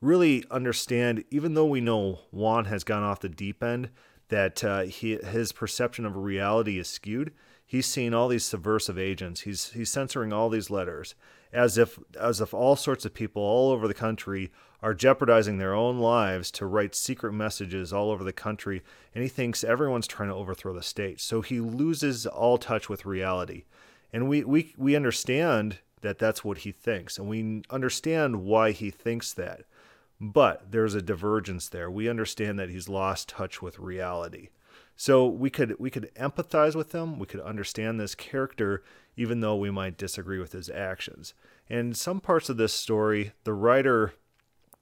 really 0.00 0.44
understand, 0.50 1.24
even 1.30 1.54
though 1.54 1.66
we 1.66 1.80
know 1.80 2.20
Juan 2.30 2.66
has 2.66 2.84
gone 2.84 3.02
off 3.02 3.20
the 3.20 3.28
deep 3.28 3.62
end, 3.62 3.90
that 4.28 4.62
uh, 4.62 4.82
he, 4.82 5.16
his 5.16 5.52
perception 5.52 6.04
of 6.04 6.16
reality 6.16 6.78
is 6.78 6.88
skewed. 6.88 7.32
He's 7.64 7.86
seeing 7.86 8.14
all 8.14 8.28
these 8.28 8.44
subversive 8.44 8.98
agents. 8.98 9.42
He's 9.42 9.70
he's 9.70 9.90
censoring 9.90 10.32
all 10.32 10.48
these 10.48 10.70
letters 10.70 11.14
as 11.52 11.78
if 11.78 11.98
as 12.18 12.40
if 12.40 12.52
all 12.52 12.76
sorts 12.76 13.04
of 13.04 13.14
people 13.14 13.42
all 13.42 13.70
over 13.70 13.88
the 13.88 13.94
country 13.94 14.50
are 14.82 14.94
jeopardizing 14.94 15.58
their 15.58 15.74
own 15.74 15.98
lives 15.98 16.50
to 16.52 16.66
write 16.66 16.94
secret 16.94 17.32
messages 17.32 17.92
all 17.92 18.10
over 18.10 18.22
the 18.22 18.32
country 18.32 18.82
and 19.14 19.22
he 19.22 19.28
thinks 19.28 19.64
everyone's 19.64 20.06
trying 20.06 20.28
to 20.28 20.34
overthrow 20.34 20.72
the 20.72 20.82
state. 20.82 21.20
So 21.20 21.40
he 21.40 21.58
loses 21.58 22.26
all 22.26 22.58
touch 22.58 22.88
with 22.88 23.06
reality. 23.06 23.64
And 24.12 24.28
we 24.28 24.44
we 24.44 24.74
we 24.76 24.94
understand 24.94 25.78
that 26.02 26.18
that's 26.18 26.44
what 26.44 26.58
he 26.58 26.72
thinks 26.72 27.18
and 27.18 27.28
we 27.28 27.62
understand 27.70 28.44
why 28.44 28.70
he 28.70 28.90
thinks 28.90 29.32
that. 29.34 29.62
But 30.20 30.72
there's 30.72 30.94
a 30.94 31.02
divergence 31.02 31.68
there. 31.68 31.90
We 31.90 32.08
understand 32.08 32.58
that 32.58 32.70
he's 32.70 32.88
lost 32.88 33.28
touch 33.28 33.62
with 33.62 33.78
reality 33.78 34.48
so 35.00 35.28
we 35.28 35.48
could 35.48 35.76
we 35.78 35.90
could 35.90 36.12
empathize 36.16 36.74
with 36.74 36.92
him, 36.92 37.20
we 37.20 37.26
could 37.26 37.40
understand 37.40 38.00
this 38.00 38.16
character 38.16 38.82
even 39.16 39.38
though 39.38 39.54
we 39.54 39.70
might 39.70 39.96
disagree 39.96 40.40
with 40.40 40.50
his 40.50 40.68
actions. 40.68 41.34
And 41.70 41.96
some 41.96 42.20
parts 42.20 42.48
of 42.48 42.56
this 42.56 42.74
story, 42.74 43.30
the 43.44 43.52
writer 43.52 44.14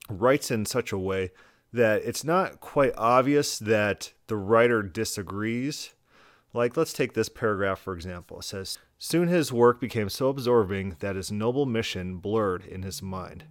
writes 0.09 0.51
in 0.51 0.65
such 0.65 0.91
a 0.91 0.99
way 0.99 1.33
that 1.71 2.03
it's 2.03 2.25
not 2.25 2.61
quite 2.61 2.95
obvious 2.97 3.59
that 3.59 4.15
the 4.27 4.37
writer 4.37 4.83
disagrees. 4.83 5.93
Like, 6.55 6.79
let's 6.79 6.95
take 6.95 7.13
this 7.13 7.29
paragraph 7.29 7.79
for 7.79 7.93
example. 7.93 8.39
It 8.39 8.45
says, 8.45 8.79
Soon 8.97 9.29
his 9.29 9.53
work 9.53 9.83
became 9.83 10.09
so 10.09 10.31
absorbing 10.31 10.97
that 11.01 11.17
his 11.17 11.31
noble 11.31 11.67
mission 11.67 12.17
blurred 12.17 12.65
in 12.65 12.85
his 12.85 13.03
mind. 13.03 13.45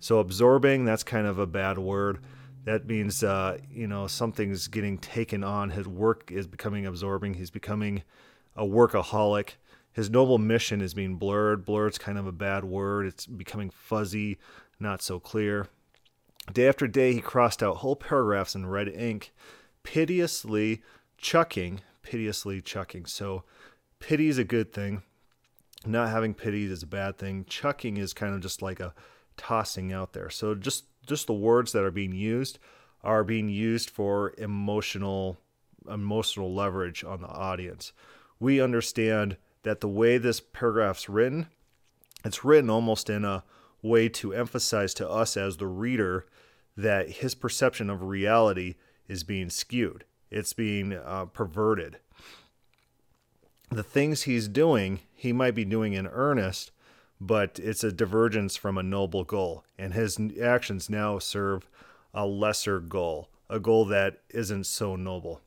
So, 0.00 0.18
absorbing, 0.18 0.86
that's 0.86 1.02
kind 1.02 1.26
of 1.26 1.38
a 1.38 1.46
bad 1.46 1.76
word 1.76 2.20
that 2.66 2.86
means 2.86 3.22
uh, 3.22 3.58
you 3.70 3.86
know 3.86 4.06
something's 4.08 4.68
getting 4.68 4.98
taken 4.98 5.42
on. 5.42 5.70
His 5.70 5.86
work 5.88 6.30
is 6.30 6.46
becoming 6.46 6.84
absorbing. 6.84 7.34
He's 7.34 7.50
becoming 7.50 8.02
a 8.54 8.64
workaholic. 8.64 9.50
His 9.92 10.10
noble 10.10 10.36
mission 10.36 10.82
is 10.82 10.92
being 10.92 11.16
blurred. 11.16 11.64
Blurred's 11.64 11.96
kind 11.96 12.18
of 12.18 12.26
a 12.26 12.32
bad 12.32 12.64
word. 12.64 13.06
It's 13.06 13.24
becoming 13.24 13.70
fuzzy, 13.70 14.36
not 14.78 15.00
so 15.00 15.18
clear. 15.18 15.68
Day 16.52 16.68
after 16.68 16.86
day, 16.86 17.12
he 17.12 17.20
crossed 17.20 17.62
out 17.62 17.78
whole 17.78 17.96
paragraphs 17.96 18.54
in 18.54 18.66
red 18.66 18.88
ink, 18.88 19.32
piteously 19.84 20.82
chucking, 21.16 21.80
piteously 22.02 22.60
chucking. 22.60 23.06
So, 23.06 23.44
pity 24.00 24.28
is 24.28 24.38
a 24.38 24.44
good 24.44 24.72
thing. 24.72 25.02
Not 25.86 26.10
having 26.10 26.34
pity 26.34 26.64
is 26.64 26.82
a 26.82 26.86
bad 26.86 27.16
thing. 27.16 27.44
Chucking 27.48 27.96
is 27.96 28.12
kind 28.12 28.34
of 28.34 28.40
just 28.40 28.60
like 28.60 28.80
a 28.80 28.92
tossing 29.36 29.92
out 29.92 30.12
there. 30.12 30.30
So, 30.30 30.54
just 30.54 30.84
just 31.06 31.26
the 31.26 31.32
words 31.32 31.72
that 31.72 31.84
are 31.84 31.90
being 31.90 32.12
used 32.12 32.58
are 33.02 33.24
being 33.24 33.48
used 33.48 33.90
for 33.90 34.34
emotional 34.36 35.38
emotional 35.88 36.52
leverage 36.52 37.04
on 37.04 37.20
the 37.20 37.28
audience. 37.28 37.92
We 38.40 38.60
understand 38.60 39.36
that 39.62 39.80
the 39.80 39.88
way 39.88 40.18
this 40.18 40.40
paragraph's 40.40 41.08
written, 41.08 41.46
it's 42.24 42.44
written 42.44 42.68
almost 42.68 43.08
in 43.08 43.24
a 43.24 43.44
way 43.82 44.08
to 44.08 44.34
emphasize 44.34 44.94
to 44.94 45.08
us 45.08 45.36
as 45.36 45.56
the 45.56 45.66
reader 45.66 46.26
that 46.76 47.08
his 47.08 47.34
perception 47.34 47.88
of 47.88 48.02
reality 48.02 48.74
is 49.08 49.22
being 49.22 49.48
skewed. 49.48 50.04
It's 50.30 50.52
being 50.52 50.92
uh, 50.92 51.26
perverted. 51.26 51.98
The 53.70 53.82
things 53.82 54.22
he's 54.22 54.48
doing, 54.48 55.00
he 55.14 55.32
might 55.32 55.54
be 55.54 55.64
doing 55.64 55.92
in 55.92 56.06
earnest, 56.06 56.72
but 57.20 57.58
it's 57.62 57.84
a 57.84 57.92
divergence 57.92 58.56
from 58.56 58.76
a 58.76 58.82
noble 58.82 59.24
goal. 59.24 59.64
And 59.78 59.94
his 59.94 60.18
actions 60.40 60.90
now 60.90 61.18
serve 61.18 61.68
a 62.12 62.26
lesser 62.26 62.80
goal, 62.80 63.28
a 63.48 63.58
goal 63.58 63.84
that 63.86 64.20
isn't 64.30 64.64
so 64.64 64.96
noble. 64.96 65.40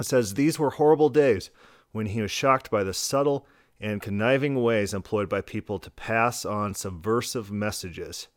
It 0.00 0.06
says, 0.06 0.34
These 0.34 0.58
were 0.58 0.70
horrible 0.70 1.08
days 1.08 1.50
when 1.92 2.06
he 2.06 2.22
was 2.22 2.30
shocked 2.30 2.70
by 2.70 2.82
the 2.84 2.94
subtle 2.94 3.46
and 3.80 4.00
conniving 4.00 4.62
ways 4.62 4.94
employed 4.94 5.28
by 5.28 5.40
people 5.40 5.78
to 5.80 5.90
pass 5.90 6.44
on 6.44 6.74
subversive 6.74 7.50
messages. 7.50 8.28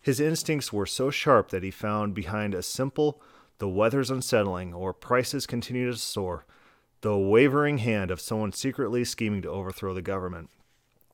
His 0.00 0.20
instincts 0.20 0.72
were 0.72 0.86
so 0.86 1.10
sharp 1.10 1.50
that 1.50 1.62
he 1.62 1.70
found 1.70 2.14
behind 2.14 2.54
a 2.54 2.62
simple, 2.62 3.20
the 3.58 3.68
weather's 3.68 4.10
unsettling, 4.10 4.72
or 4.72 4.94
prices 4.94 5.46
continue 5.46 5.90
to 5.90 5.96
soar, 5.96 6.46
the 7.02 7.16
wavering 7.16 7.78
hand 7.78 8.10
of 8.10 8.20
someone 8.20 8.52
secretly 8.52 9.04
scheming 9.04 9.42
to 9.42 9.50
overthrow 9.50 9.92
the 9.92 10.02
government. 10.02 10.50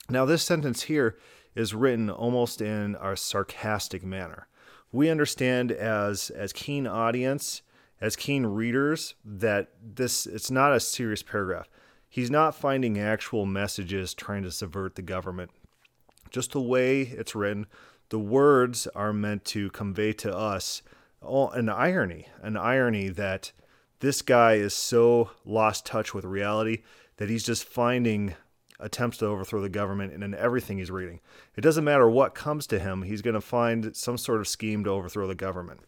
Now, 0.09 0.25
this 0.25 0.43
sentence 0.43 0.83
here 0.83 1.17
is 1.55 1.73
written 1.73 2.09
almost 2.09 2.61
in 2.61 2.95
a 3.01 3.17
sarcastic 3.17 4.03
manner. 4.03 4.47
We 4.91 5.09
understand 5.09 5.71
as 5.71 6.29
as 6.29 6.53
keen 6.53 6.87
audience, 6.87 7.61
as 7.99 8.15
keen 8.15 8.45
readers, 8.45 9.15
that 9.25 9.71
this 9.81 10.25
it's 10.25 10.49
not 10.49 10.73
a 10.73 10.79
serious 10.79 11.23
paragraph. 11.23 11.69
He's 12.09 12.31
not 12.31 12.55
finding 12.55 12.97
actual 12.97 13.45
messages 13.45 14.13
trying 14.13 14.43
to 14.43 14.51
subvert 14.51 14.95
the 14.95 15.01
government. 15.01 15.51
Just 16.29 16.53
the 16.53 16.61
way 16.61 17.01
it's 17.01 17.35
written, 17.35 17.67
the 18.09 18.19
words 18.19 18.87
are 18.95 19.11
meant 19.11 19.43
to 19.45 19.69
convey 19.71 20.13
to 20.13 20.35
us 20.35 20.81
an 21.21 21.67
irony, 21.67 22.27
an 22.41 22.55
irony 22.55 23.09
that 23.09 23.51
this 23.99 24.21
guy 24.21 24.53
is 24.53 24.73
so 24.73 25.31
lost 25.43 25.85
touch 25.85 26.13
with 26.13 26.23
reality 26.23 26.83
that 27.17 27.29
he's 27.29 27.43
just 27.43 27.65
finding 27.65 28.35
attempts 28.79 29.17
to 29.17 29.25
overthrow 29.25 29.61
the 29.61 29.69
government 29.69 30.13
and 30.13 30.23
in 30.23 30.35
everything 30.35 30.77
he's 30.77 30.91
reading. 30.91 31.19
It 31.55 31.61
doesn't 31.61 31.83
matter 31.83 32.09
what 32.09 32.35
comes 32.35 32.67
to 32.67 32.79
him, 32.79 33.03
he's 33.03 33.21
going 33.21 33.33
to 33.33 33.41
find 33.41 33.95
some 33.95 34.17
sort 34.17 34.39
of 34.39 34.47
scheme 34.47 34.83
to 34.83 34.89
overthrow 34.91 35.27
the 35.27 35.35
government. 35.35 35.81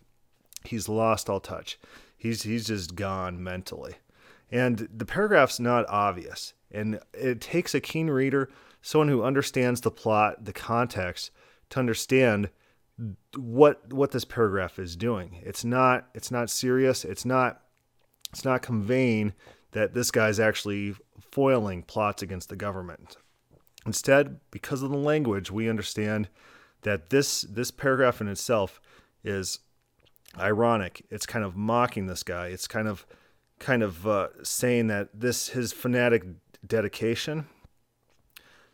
He's 0.64 0.90
lost 0.90 1.30
all 1.30 1.40
touch. 1.40 1.80
He's 2.18 2.44
he's 2.44 2.68
just 2.68 2.96
gone 2.96 3.42
mentally. 3.42 3.96
And 4.52 4.90
the 4.94 5.06
paragraph's 5.06 5.60
not 5.60 5.86
obvious. 5.88 6.54
And 6.72 7.00
it 7.14 7.40
takes 7.40 7.74
a 7.74 7.80
keen 7.80 8.10
reader, 8.10 8.50
someone 8.82 9.08
who 9.08 9.24
understands 9.24 9.82
the 9.82 9.92
plot, 9.92 10.46
the 10.46 10.54
context, 10.54 11.32
to 11.70 11.80
understand 11.80 12.50
what 13.38 13.94
what 13.94 14.12
this 14.12 14.26
paragraph 14.26 14.80
is 14.80 14.96
doing. 14.96 15.42
It's 15.44 15.64
not 15.64 16.08
it's 16.14 16.32
not 16.32 16.50
serious. 16.50 17.06
It's 17.06 17.26
not 17.26 17.62
it's 18.32 18.46
not 18.46 18.62
conveying 18.62 19.34
that 19.72 19.94
this 19.94 20.12
guy's 20.12 20.40
actually 20.40 20.96
foiling 21.32 21.84
plots 21.84 22.22
against 22.22 22.50
the 22.50 22.56
government. 22.56 23.18
Instead, 23.86 24.40
because 24.52 24.84
of 24.84 24.92
the 24.92 24.98
language, 24.98 25.52
we 25.52 25.70
understand 25.70 26.30
that 26.82 27.10
this 27.10 27.42
this 27.42 27.72
paragraph 27.72 28.22
in 28.22 28.28
itself 28.28 28.80
is 29.24 29.60
ironic. 30.38 31.06
It's 31.10 31.26
kind 31.26 31.46
of 31.46 31.56
mocking 31.56 32.08
this 32.08 32.24
guy. 32.24 32.48
It's 32.48 32.68
kind 32.68 32.88
of 32.88 33.06
kind 33.60 33.84
of 33.84 34.08
uh, 34.08 34.28
saying 34.44 34.88
that 34.88 35.10
this 35.14 35.50
his 35.50 35.74
fanatic 35.74 36.24
dedication 36.66 37.48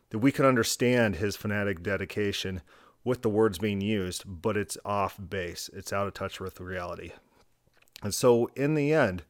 that 0.09 0.19
we 0.19 0.31
can 0.31 0.45
understand 0.45 1.15
his 1.15 1.35
fanatic 1.35 1.81
dedication 1.83 2.61
with 3.03 3.21
the 3.21 3.29
words 3.29 3.57
being 3.59 3.81
used, 3.81 4.23
but 4.25 4.57
it's 4.57 4.77
off 4.83 5.17
base. 5.29 5.69
It's 5.73 5.93
out 5.93 6.07
of 6.07 6.13
touch 6.13 6.39
with 6.39 6.59
reality. 6.59 7.11
And 8.03 8.13
so 8.13 8.49
in 8.55 8.75
the 8.75 8.93
end, 8.93 9.23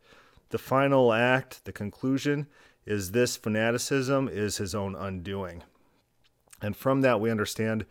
the 0.50 0.58
final 0.58 1.12
act, 1.12 1.65
the 1.65 1.72
conclusion, 1.72 2.48
is 2.86 3.12
this 3.12 3.36
fanaticism 3.36 4.30
is 4.32 4.58
his 4.58 4.75
own 4.75 4.96
undoing. 4.96 5.63
And 6.62 6.75
from 6.75 7.01
that, 7.01 7.20
we 7.20 7.32
understand 7.32 7.86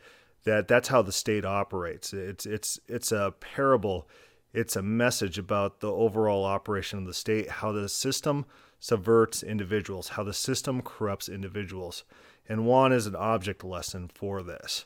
that 0.44 0.68
that's 0.68 0.88
how 0.88 1.02
the 1.02 1.12
state 1.12 1.44
operates. 1.44 2.12
It's, 2.12 2.46
it's, 2.46 2.78
it's 2.86 3.12
a 3.12 3.34
parable, 3.40 4.08
it's 4.52 4.76
a 4.76 4.82
message 4.82 5.38
about 5.38 5.80
the 5.80 5.90
overall 5.90 6.44
operation 6.44 7.00
of 7.00 7.06
the 7.06 7.14
state, 7.14 7.48
how 7.48 7.72
the 7.72 7.88
system 7.88 8.46
subverts 8.78 9.42
individuals, 9.42 10.10
how 10.10 10.22
the 10.22 10.34
system 10.34 10.82
corrupts 10.82 11.28
individuals. 11.28 12.04
And 12.48 12.66
Juan 12.66 12.92
is 12.92 13.06
an 13.06 13.16
object 13.16 13.64
lesson 13.64 14.10
for 14.12 14.42
this. 14.42 14.84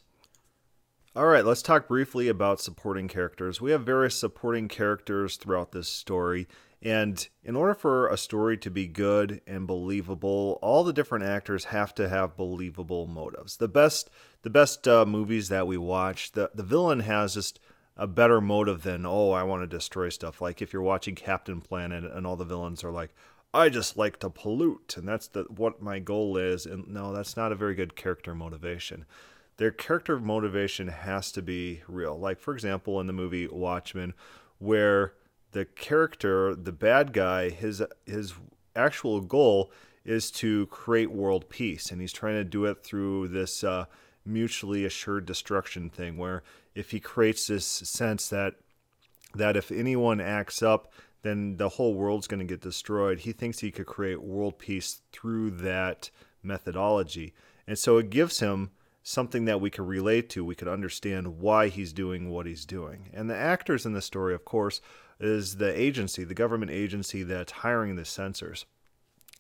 All 1.17 1.27
right, 1.27 1.45
let's 1.45 1.63
talk 1.63 1.89
briefly 1.89 2.29
about 2.29 2.61
supporting 2.61 3.09
characters. 3.09 3.61
We 3.61 3.73
have 3.73 3.85
various 3.85 4.15
supporting 4.15 4.69
characters 4.69 5.37
throughout 5.37 5.73
this 5.73 5.89
story, 5.89 6.47
and 6.81 7.29
in 7.43 7.57
order 7.57 7.75
for 7.75 8.09
a 8.09 8.17
story 8.17 8.57
to 8.59 8.71
be 8.71 8.87
good 8.87 9.41
and 9.47 9.67
believable, 9.67 10.59
all 10.63 10.85
the 10.85 10.93
different 10.93 11.25
actors 11.25 11.67
have 11.67 11.95
to 11.97 12.09
have 12.09 12.37
believable 12.37 13.07
motives. 13.07 13.57
The 13.57 13.69
best, 13.69 14.11
the 14.43 14.51
best 14.51 14.87
uh, 14.87 15.05
movies 15.05 15.49
that 15.49 15.67
we 15.67 15.77
watch, 15.77 16.33
the 16.33 16.51
the 16.55 16.63
villain 16.63 17.01
has 17.01 17.35
just 17.35 17.59
a 17.97 18.07
better 18.07 18.41
motive 18.41 18.85
than 18.85 19.05
oh, 19.05 19.33
I 19.33 19.43
want 19.43 19.63
to 19.63 19.67
destroy 19.67 20.09
stuff. 20.09 20.41
Like 20.41 20.63
if 20.63 20.73
you're 20.73 20.83
watching 20.83 21.17
Captain 21.17 21.61
Planet 21.61 22.05
and 22.05 22.25
all 22.25 22.37
the 22.37 22.45
villains 22.45 22.85
are 22.85 22.93
like, 22.93 23.13
I 23.53 23.71
just 23.71 23.97
like 23.97 24.21
to 24.21 24.31
pollute, 24.31 24.97
and 24.97 25.09
that's 25.09 25.27
the 25.27 25.45
what 25.45 25.83
my 25.83 25.99
goal 25.99 26.37
is. 26.37 26.65
And 26.65 26.87
no, 26.87 27.13
that's 27.13 27.37
not 27.37 27.51
a 27.51 27.57
very 27.57 27.75
good 27.75 27.97
character 27.97 28.37
motivation. 28.37 29.05
Their 29.57 29.73
character 29.73 30.21
motivation 30.21 30.87
has 30.87 31.33
to 31.33 31.43
be 31.43 31.83
real. 31.89 32.17
Like 32.17 32.39
for 32.39 32.55
example, 32.55 33.01
in 33.01 33.09
the 33.09 33.13
movie 33.13 33.49
Watchmen, 33.49 34.15
where 34.59 35.15
the 35.53 35.65
character, 35.65 36.55
the 36.55 36.73
bad 36.73 37.13
guy, 37.13 37.51
his 37.51 37.83
his 38.07 38.35
actual 38.77 39.21
goal 39.21 39.73
is 40.05 40.31
to 40.31 40.67
create 40.67 41.11
world 41.11 41.49
peace, 41.49 41.91
and 41.91 42.01
he's 42.01 42.13
trying 42.13 42.35
to 42.35 42.45
do 42.45 42.65
it 42.65 42.83
through 42.83 43.29
this 43.29 43.65
uh, 43.65 43.87
mutually 44.25 44.85
assured 44.85 45.27
destruction 45.27 45.91
thing, 45.91 46.17
where 46.17 46.43
if 46.75 46.91
he 46.91 47.01
creates 47.01 47.47
this 47.47 47.67
sense 47.67 48.29
that 48.29 48.55
that 49.35 49.57
if 49.57 49.71
anyone 49.71 50.21
acts 50.21 50.63
up, 50.63 50.93
then 51.23 51.57
the 51.57 51.69
whole 51.71 51.95
world's 51.95 52.27
going 52.27 52.41
to 52.41 52.47
get 52.47 52.63
destroyed. 52.63 53.21
He 53.21 53.33
thinks 53.33 53.59
he 53.59 53.71
could 53.71 53.87
create 53.87 54.23
world 54.23 54.59
peace 54.59 55.03
through 55.13 55.51
that 55.51 56.11
methodology, 56.43 57.35
and 57.67 57.79
so 57.79 57.99
it 57.99 58.11
gives 58.11 58.41
him 58.41 58.71
something 59.03 59.47
that 59.47 59.61
we 59.61 59.71
could 59.71 59.87
relate 59.87 60.29
to. 60.29 60.45
We 60.45 60.55
could 60.55 60.69
understand 60.69 61.41
why 61.41 61.69
he's 61.69 61.95
doing 61.95 62.29
what 62.29 62.45
he's 62.45 62.67
doing. 62.67 63.09
And 63.15 63.31
the 63.31 63.37
actors 63.37 63.87
in 63.87 63.95
the 63.95 64.03
story, 64.03 64.35
of 64.35 64.45
course, 64.45 64.83
is 65.21 65.57
the 65.57 65.79
agency, 65.79 66.25
the 66.25 66.35
government 66.35 66.71
agency 66.71 67.23
that's 67.23 67.53
hiring 67.53 67.97
the 67.97 68.05
censors. 68.05 68.67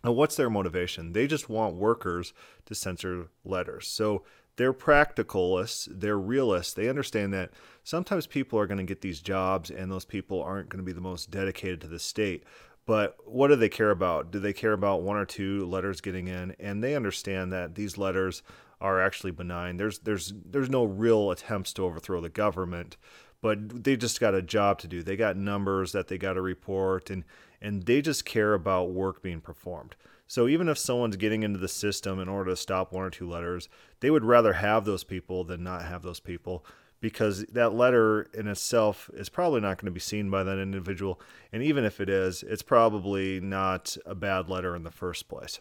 Now, 0.04 0.12
what's 0.12 0.36
their 0.36 0.50
motivation? 0.50 1.12
They 1.12 1.26
just 1.26 1.48
want 1.48 1.74
workers 1.74 2.32
to 2.66 2.74
censor 2.74 3.28
letters. 3.44 3.88
So 3.88 4.22
they're 4.56 4.72
practicalists, 4.72 5.88
they're 5.90 6.18
realists. 6.18 6.74
They 6.74 6.88
understand 6.88 7.32
that 7.32 7.50
sometimes 7.84 8.26
people 8.26 8.58
are 8.58 8.66
going 8.66 8.78
to 8.78 8.84
get 8.84 9.00
these 9.00 9.20
jobs 9.20 9.70
and 9.70 9.90
those 9.90 10.04
people 10.04 10.42
aren't 10.42 10.68
going 10.68 10.82
to 10.82 10.86
be 10.86 10.92
the 10.92 11.00
most 11.00 11.30
dedicated 11.30 11.80
to 11.82 11.88
the 11.88 11.98
state. 11.98 12.44
But 12.86 13.16
what 13.24 13.48
do 13.48 13.56
they 13.56 13.68
care 13.68 13.90
about? 13.90 14.30
Do 14.30 14.40
they 14.40 14.52
care 14.52 14.72
about 14.72 15.02
one 15.02 15.16
or 15.16 15.26
two 15.26 15.66
letters 15.66 16.00
getting 16.00 16.26
in? 16.26 16.56
And 16.58 16.82
they 16.82 16.96
understand 16.96 17.52
that 17.52 17.74
these 17.74 17.98
letters 17.98 18.42
are 18.80 19.00
actually 19.00 19.32
benign. 19.32 19.76
There's 19.76 19.98
there's 20.00 20.32
there's 20.44 20.70
no 20.70 20.84
real 20.84 21.30
attempts 21.30 21.72
to 21.74 21.84
overthrow 21.84 22.20
the 22.20 22.28
government 22.28 22.96
but 23.40 23.84
they 23.84 23.96
just 23.96 24.20
got 24.20 24.34
a 24.34 24.42
job 24.42 24.78
to 24.80 24.88
do. 24.88 25.02
They 25.02 25.16
got 25.16 25.36
numbers 25.36 25.92
that 25.92 26.08
they 26.08 26.18
got 26.18 26.34
to 26.34 26.42
report 26.42 27.10
and 27.10 27.24
and 27.60 27.84
they 27.84 28.00
just 28.00 28.24
care 28.24 28.54
about 28.54 28.90
work 28.90 29.20
being 29.20 29.40
performed. 29.40 29.96
So 30.28 30.46
even 30.46 30.68
if 30.68 30.78
someone's 30.78 31.16
getting 31.16 31.42
into 31.42 31.58
the 31.58 31.68
system 31.68 32.20
in 32.20 32.28
order 32.28 32.50
to 32.50 32.56
stop 32.56 32.92
one 32.92 33.02
or 33.02 33.10
two 33.10 33.28
letters, 33.28 33.68
they 34.00 34.10
would 34.10 34.24
rather 34.24 34.52
have 34.52 34.84
those 34.84 35.02
people 35.02 35.42
than 35.42 35.64
not 35.64 35.82
have 35.82 36.02
those 36.02 36.20
people 36.20 36.64
because 37.00 37.44
that 37.46 37.74
letter 37.74 38.28
in 38.34 38.46
itself 38.46 39.10
is 39.14 39.28
probably 39.28 39.60
not 39.60 39.78
going 39.78 39.86
to 39.86 39.92
be 39.92 40.00
seen 40.00 40.30
by 40.30 40.42
that 40.42 40.58
individual. 40.58 41.20
And 41.52 41.62
even 41.62 41.84
if 41.84 42.00
it 42.00 42.08
is, 42.08 42.42
it's 42.42 42.62
probably 42.62 43.40
not 43.40 43.96
a 44.04 44.14
bad 44.14 44.48
letter 44.48 44.76
in 44.76 44.82
the 44.82 44.90
first 44.90 45.28
place. 45.28 45.60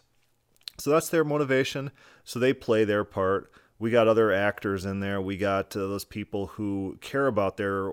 So 0.78 0.90
that's 0.90 1.08
their 1.08 1.24
motivation. 1.24 1.90
So 2.24 2.38
they 2.38 2.52
play 2.52 2.84
their 2.84 3.04
part 3.04 3.50
We 3.78 3.90
got 3.90 4.08
other 4.08 4.32
actors 4.32 4.84
in 4.84 5.00
there. 5.00 5.20
We 5.20 5.36
got 5.36 5.76
uh, 5.76 5.80
those 5.80 6.04
people 6.04 6.48
who 6.48 6.98
care 7.00 7.28
about 7.28 7.56
their 7.56 7.92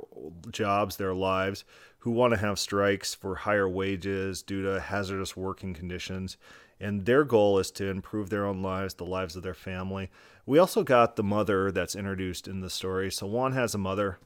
jobs, 0.51 0.97
their 0.97 1.13
lives, 1.13 1.63
who 1.99 2.11
want 2.11 2.33
to 2.33 2.39
have 2.39 2.57
strikes 2.57 3.13
for 3.13 3.35
higher 3.35 3.69
wages 3.69 4.41
due 4.41 4.63
to 4.63 4.79
hazardous 4.79 5.37
working 5.37 5.73
conditions. 5.73 6.37
And 6.79 7.05
their 7.05 7.23
goal 7.23 7.59
is 7.59 7.71
to 7.71 7.87
improve 7.87 8.29
their 8.29 8.45
own 8.45 8.61
lives, 8.61 8.95
the 8.95 9.05
lives 9.05 9.35
of 9.35 9.43
their 9.43 9.53
family. 9.53 10.09
We 10.45 10.57
also 10.57 10.83
got 10.83 11.15
the 11.15 11.23
mother 11.23 11.71
that's 11.71 11.95
introduced 11.95 12.47
in 12.47 12.61
the 12.61 12.69
story. 12.69 13.11
So 13.11 13.27
Juan 13.27 13.53
has 13.53 13.75
a 13.75 13.79
mother, 13.79 14.19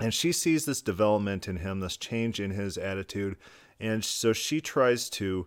and 0.00 0.12
she 0.12 0.32
sees 0.32 0.64
this 0.64 0.82
development 0.82 1.48
in 1.48 1.56
him, 1.56 1.80
this 1.80 1.96
change 1.96 2.40
in 2.40 2.50
his 2.50 2.76
attitude. 2.78 3.36
And 3.78 4.04
so 4.04 4.32
she 4.32 4.60
tries 4.60 5.10
to 5.10 5.46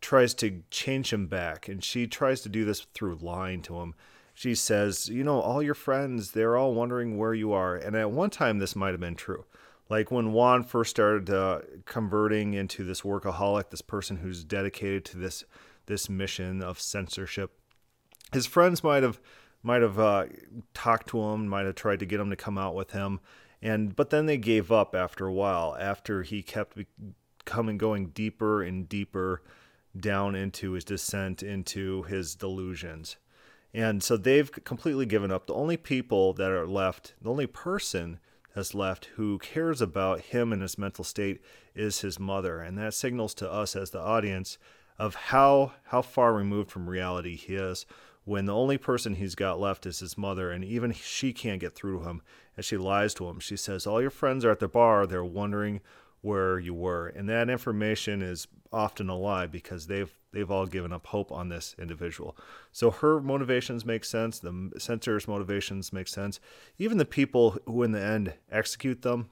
tries 0.00 0.34
to 0.34 0.62
change 0.68 1.12
him 1.12 1.28
back 1.28 1.68
and 1.68 1.84
she 1.84 2.08
tries 2.08 2.40
to 2.40 2.48
do 2.48 2.64
this 2.64 2.80
through 2.92 3.14
lying 3.22 3.62
to 3.62 3.78
him 3.78 3.94
she 4.34 4.54
says 4.54 5.08
you 5.08 5.24
know 5.24 5.40
all 5.40 5.62
your 5.62 5.74
friends 5.74 6.32
they're 6.32 6.56
all 6.56 6.74
wondering 6.74 7.18
where 7.18 7.34
you 7.34 7.52
are. 7.52 7.76
And 7.76 7.96
at 7.96 8.10
one 8.10 8.30
time 8.30 8.58
this 8.58 8.76
might 8.76 8.90
have 8.90 9.00
been 9.00 9.16
true. 9.16 9.44
Like 9.88 10.10
when 10.10 10.32
juan 10.32 10.64
first 10.64 10.90
started 10.90 11.28
uh, 11.30 11.60
converting 11.84 12.54
into 12.54 12.84
this 12.84 13.02
workaholic 13.02 13.70
this 13.70 13.82
person 13.82 14.18
who's 14.18 14.44
dedicated 14.44 15.04
to 15.06 15.18
this 15.18 15.44
this 15.86 16.08
mission 16.08 16.62
of 16.62 16.80
censorship 16.80 17.58
his 18.32 18.46
friends 18.46 18.82
might 18.82 19.02
have 19.02 19.20
might 19.62 19.82
have 19.82 19.98
uh, 19.98 20.26
talked 20.74 21.08
to 21.08 21.20
him 21.20 21.46
might 21.46 21.66
have 21.66 21.74
tried 21.74 22.00
to 22.00 22.06
get 22.06 22.20
him 22.20 22.30
to 22.30 22.36
come 22.36 22.58
out 22.58 22.74
with 22.74 22.90
him. 22.92 23.20
And 23.60 23.94
but 23.94 24.10
then 24.10 24.26
they 24.26 24.38
gave 24.38 24.72
up 24.72 24.94
after 24.94 25.26
a 25.26 25.32
while 25.32 25.76
after 25.78 26.22
he 26.22 26.42
kept 26.42 26.78
coming 27.44 27.78
going 27.78 28.08
deeper 28.08 28.62
and 28.62 28.88
deeper 28.88 29.42
down 29.98 30.34
into 30.34 30.72
his 30.72 30.84
descent 30.84 31.42
into 31.42 32.02
his 32.04 32.34
delusions. 32.34 33.16
And 33.74 34.02
so 34.02 34.16
they've 34.16 34.50
completely 34.64 35.06
given 35.06 35.30
up. 35.30 35.46
The 35.46 35.54
only 35.54 35.76
people 35.76 36.32
that 36.34 36.50
are 36.50 36.66
left, 36.66 37.14
the 37.22 37.30
only 37.30 37.46
person 37.46 38.18
that's 38.54 38.74
left 38.74 39.06
who 39.16 39.38
cares 39.38 39.80
about 39.80 40.20
him 40.20 40.52
and 40.52 40.60
his 40.60 40.76
mental 40.76 41.04
state 41.04 41.40
is 41.74 42.00
his 42.00 42.18
mother. 42.18 42.60
And 42.60 42.76
that 42.78 42.94
signals 42.94 43.34
to 43.34 43.50
us 43.50 43.74
as 43.74 43.90
the 43.90 44.00
audience 44.00 44.58
of 44.98 45.14
how 45.14 45.72
how 45.84 46.02
far 46.02 46.34
removed 46.34 46.70
from 46.70 46.88
reality 46.88 47.34
he 47.34 47.54
is 47.54 47.86
when 48.24 48.44
the 48.44 48.54
only 48.54 48.78
person 48.78 49.14
he's 49.14 49.34
got 49.34 49.58
left 49.58 49.86
is 49.86 49.98
his 49.98 50.16
mother 50.16 50.50
and 50.50 50.64
even 50.64 50.92
she 50.92 51.32
can't 51.32 51.60
get 51.60 51.74
through 51.74 51.98
to 51.98 52.08
him 52.08 52.22
as 52.56 52.64
she 52.64 52.76
lies 52.76 53.14
to 53.14 53.28
him. 53.28 53.40
She 53.40 53.56
says 53.56 53.86
all 53.86 54.00
your 54.00 54.10
friends 54.10 54.44
are 54.44 54.50
at 54.50 54.60
the 54.60 54.68
bar, 54.68 55.06
they're 55.06 55.24
wondering 55.24 55.80
where 56.22 56.58
you 56.58 56.72
were. 56.72 57.08
And 57.08 57.28
that 57.28 57.50
information 57.50 58.22
is 58.22 58.48
often 58.72 59.10
a 59.10 59.16
lie 59.16 59.46
because 59.46 59.86
they've 59.86 60.12
they've 60.32 60.50
all 60.50 60.66
given 60.66 60.92
up 60.92 61.08
hope 61.08 61.30
on 61.30 61.50
this 61.50 61.74
individual. 61.78 62.36
So 62.70 62.90
her 62.90 63.20
motivations 63.20 63.84
make 63.84 64.04
sense, 64.04 64.38
the 64.38 64.72
censor's 64.78 65.28
motivations 65.28 65.92
make 65.92 66.08
sense. 66.08 66.40
Even 66.78 66.96
the 66.96 67.04
people 67.04 67.58
who 67.66 67.82
in 67.82 67.92
the 67.92 68.02
end 68.02 68.32
execute 68.50 69.02
them, 69.02 69.28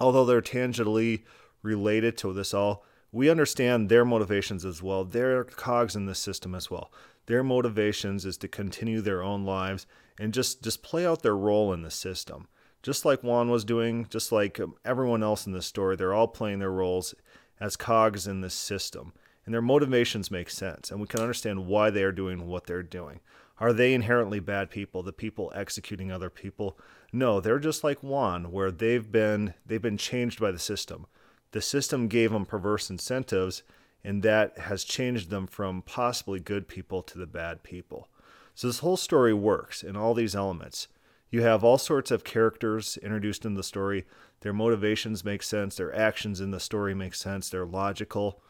although 0.00 0.24
they're 0.24 0.42
tangentially 0.42 1.22
related 1.62 2.18
to 2.18 2.32
this 2.32 2.52
all, 2.52 2.84
we 3.12 3.30
understand 3.30 3.88
their 3.88 4.04
motivations 4.04 4.64
as 4.64 4.82
well. 4.82 5.04
They're 5.04 5.44
cogs 5.44 5.94
in 5.94 6.06
the 6.06 6.16
system 6.16 6.52
as 6.54 6.68
well. 6.68 6.90
Their 7.26 7.44
motivations 7.44 8.24
is 8.24 8.36
to 8.38 8.48
continue 8.48 9.00
their 9.00 9.22
own 9.22 9.44
lives 9.44 9.86
and 10.18 10.34
just 10.34 10.62
just 10.62 10.82
play 10.82 11.06
out 11.06 11.22
their 11.22 11.36
role 11.36 11.72
in 11.72 11.82
the 11.82 11.90
system 11.90 12.48
just 12.84 13.06
like 13.06 13.24
Juan 13.24 13.48
was 13.48 13.64
doing, 13.64 14.06
just 14.10 14.30
like 14.30 14.60
um, 14.60 14.74
everyone 14.84 15.22
else 15.22 15.46
in 15.46 15.52
this 15.52 15.64
story, 15.64 15.96
they're 15.96 16.12
all 16.12 16.28
playing 16.28 16.58
their 16.58 16.70
roles 16.70 17.14
as 17.58 17.76
cogs 17.76 18.26
in 18.26 18.42
this 18.42 18.52
system. 18.52 19.14
And 19.46 19.54
their 19.54 19.62
motivations 19.62 20.30
make 20.30 20.50
sense, 20.50 20.90
and 20.90 21.00
we 21.00 21.06
can 21.06 21.20
understand 21.20 21.66
why 21.66 21.88
they 21.88 22.02
are 22.02 22.12
doing 22.12 22.46
what 22.46 22.66
they're 22.66 22.82
doing. 22.82 23.20
Are 23.58 23.72
they 23.72 23.94
inherently 23.94 24.38
bad 24.38 24.68
people, 24.68 25.02
the 25.02 25.12
people 25.14 25.50
executing 25.54 26.12
other 26.12 26.28
people? 26.28 26.78
No, 27.10 27.40
they're 27.40 27.58
just 27.58 27.84
like 27.84 28.02
Juan, 28.02 28.52
where 28.52 28.70
they've 28.70 29.10
been 29.10 29.54
they've 29.64 29.80
been 29.80 29.96
changed 29.96 30.38
by 30.38 30.50
the 30.50 30.58
system. 30.58 31.06
The 31.52 31.62
system 31.62 32.08
gave 32.08 32.32
them 32.32 32.44
perverse 32.44 32.90
incentives, 32.90 33.62
and 34.02 34.22
that 34.24 34.58
has 34.58 34.84
changed 34.84 35.30
them 35.30 35.46
from 35.46 35.82
possibly 35.82 36.38
good 36.38 36.68
people 36.68 37.02
to 37.02 37.18
the 37.18 37.26
bad 37.26 37.62
people. 37.62 38.08
So 38.54 38.66
this 38.66 38.80
whole 38.80 38.98
story 38.98 39.32
works 39.32 39.82
in 39.82 39.96
all 39.96 40.12
these 40.12 40.34
elements. 40.36 40.88
You 41.34 41.42
have 41.42 41.64
all 41.64 41.78
sorts 41.78 42.12
of 42.12 42.22
characters 42.22 42.96
introduced 43.02 43.44
in 43.44 43.54
the 43.54 43.64
story. 43.64 44.04
Their 44.42 44.52
motivations 44.52 45.24
make 45.24 45.42
sense. 45.42 45.74
Their 45.74 45.92
actions 45.92 46.40
in 46.40 46.52
the 46.52 46.60
story 46.60 46.94
make 46.94 47.16
sense. 47.16 47.48
They're 47.48 47.66
logical. 47.66 48.40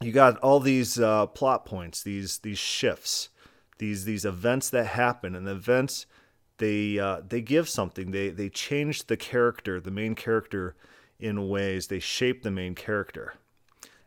You 0.00 0.12
got 0.12 0.38
all 0.38 0.60
these 0.60 1.00
uh, 1.00 1.26
plot 1.26 1.64
points, 1.64 2.04
these 2.04 2.38
these 2.38 2.60
shifts, 2.60 3.30
these 3.78 4.04
these 4.04 4.24
events 4.24 4.70
that 4.70 4.86
happen, 4.86 5.34
and 5.34 5.48
the 5.48 5.50
events 5.50 6.06
they 6.58 6.96
uh, 7.00 7.22
they 7.28 7.40
give 7.40 7.68
something. 7.68 8.12
They 8.12 8.28
they 8.28 8.50
change 8.50 9.08
the 9.08 9.16
character, 9.16 9.80
the 9.80 9.90
main 9.90 10.14
character, 10.14 10.76
in 11.18 11.48
ways. 11.48 11.88
They 11.88 11.98
shape 11.98 12.44
the 12.44 12.52
main 12.52 12.76
character, 12.76 13.34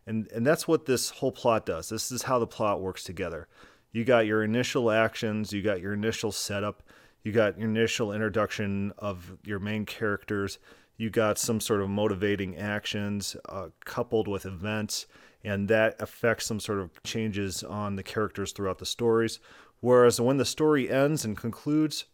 and 0.08 0.32
and 0.32 0.48
that's 0.48 0.70
what 0.70 0.86
this 0.86 1.10
whole 1.10 1.34
plot 1.34 1.66
does. 1.66 1.90
This 1.90 2.14
is 2.14 2.24
how 2.24 2.40
the 2.40 2.48
plot 2.48 2.80
works 2.80 3.04
together. 3.04 3.50
You 3.92 4.06
got 4.06 4.26
your 4.26 4.42
initial 4.42 4.90
actions. 4.90 5.52
You 5.52 5.62
got 5.62 5.82
your 5.82 5.92
initial 5.92 6.32
setup 6.32 6.82
you 7.24 7.32
got 7.32 7.58
your 7.58 7.70
initial 7.70 8.12
introduction 8.12 8.94
of 8.98 9.38
your 9.44 9.60
main 9.60 9.86
characters. 9.86 10.60
You 10.98 11.10
got 11.10 11.38
some 11.38 11.60
sort 11.60 11.82
of 11.82 11.90
motivating 11.90 12.58
actions 12.58 13.36
uh, 13.50 13.70
coupled 13.86 14.28
with 14.28 14.46
events, 14.46 15.08
and 15.44 15.68
that 15.70 15.96
affects 16.00 16.46
some 16.46 16.60
sort 16.60 16.80
of 16.80 17.02
changes 17.04 17.64
on 17.64 17.96
the 17.96 18.04
characters 18.04 18.52
throughout 18.52 18.80
the 18.80 18.86
stories. 18.86 19.40
Whereas 19.80 20.22
when 20.22 20.38
the 20.38 20.46
story 20.46 20.90
ends 20.90 21.26
and 21.26 21.36
concludes, 21.36 22.06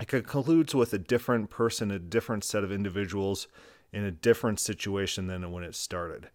it 0.00 0.06
concludes 0.08 0.74
with 0.74 0.92
a 0.92 0.98
different 0.98 1.50
person, 1.50 1.90
a 1.90 1.98
different 1.98 2.44
set 2.44 2.64
of 2.64 2.72
individuals 2.72 3.48
in 3.92 4.04
a 4.04 4.10
different 4.10 4.60
situation 4.60 5.26
than 5.26 5.50
when 5.50 5.64
it 5.64 5.74
started. 5.74 6.28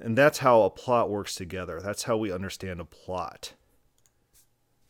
And 0.00 0.16
that's 0.16 0.38
how 0.38 0.62
a 0.62 0.70
plot 0.70 1.10
works 1.10 1.34
together. 1.34 1.80
That's 1.80 2.04
how 2.04 2.16
we 2.16 2.32
understand 2.32 2.80
a 2.80 2.84
plot. 2.84 3.54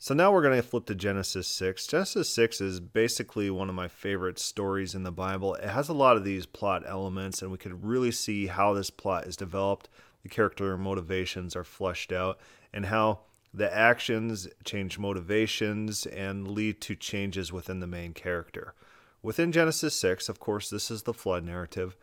So 0.02 0.14
now 0.14 0.32
we're 0.32 0.42
going 0.42 0.60
to 0.60 0.66
flip 0.66 0.86
to 0.86 0.96
Genesis 0.96 1.46
6. 1.46 1.86
Genesis 1.86 2.28
6 2.34 2.60
is 2.60 2.80
basically 2.80 3.50
one 3.50 3.68
of 3.68 3.76
my 3.76 3.86
favorite 3.86 4.36
stories 4.36 4.96
in 4.96 5.04
the 5.04 5.12
Bible. 5.12 5.54
It 5.54 5.68
has 5.68 5.88
a 5.88 5.92
lot 5.92 6.16
of 6.16 6.24
these 6.24 6.44
plot 6.44 6.82
elements, 6.88 7.40
and 7.40 7.52
we 7.52 7.58
could 7.58 7.84
really 7.84 8.10
see 8.10 8.48
how 8.48 8.74
this 8.74 8.90
plot 8.90 9.28
is 9.28 9.36
developed. 9.36 9.88
The 10.24 10.28
character 10.28 10.76
motivations 10.76 11.54
are 11.54 11.62
fleshed 11.62 12.10
out, 12.10 12.40
and 12.74 12.86
how 12.86 13.20
the 13.54 13.72
actions 13.72 14.48
change 14.64 14.98
motivations 14.98 16.04
and 16.06 16.48
lead 16.48 16.80
to 16.80 16.96
changes 16.96 17.52
within 17.52 17.78
the 17.78 17.86
main 17.86 18.12
character. 18.12 18.74
Within 19.22 19.52
Genesis 19.52 19.94
6, 19.94 20.28
of 20.28 20.40
course, 20.40 20.68
this 20.68 20.90
is 20.90 21.04
the 21.04 21.14
flood 21.14 21.44
narrative. 21.44 21.96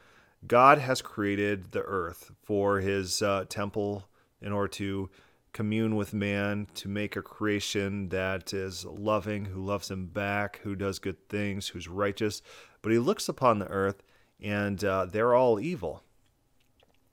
God 0.47 0.77
has 0.77 1.01
created 1.01 1.73
the 1.73 1.83
earth 1.83 2.31
for 2.43 2.79
his 2.79 3.21
uh, 3.21 3.43
temple 3.49 4.07
in 4.41 4.53
order 4.53 4.69
to 4.69 5.09
commune 5.53 5.95
with 5.95 6.13
man, 6.13 6.67
to 6.75 6.88
make 6.88 7.15
a 7.15 7.21
creation 7.21 8.09
that 8.09 8.53
is 8.53 8.85
loving, 8.85 9.45
who 9.45 9.63
loves 9.63 9.89
him 9.89 10.07
back, 10.07 10.59
who 10.63 10.75
does 10.75 10.99
good 10.99 11.27
things, 11.29 11.69
who's 11.69 11.88
righteous. 11.88 12.41
But 12.81 12.91
he 12.91 12.99
looks 12.99 13.27
upon 13.27 13.59
the 13.59 13.67
earth 13.67 14.03
and 14.41 14.83
uh, 14.83 15.05
they're 15.05 15.33
all 15.33 15.59
evil. 15.59 16.03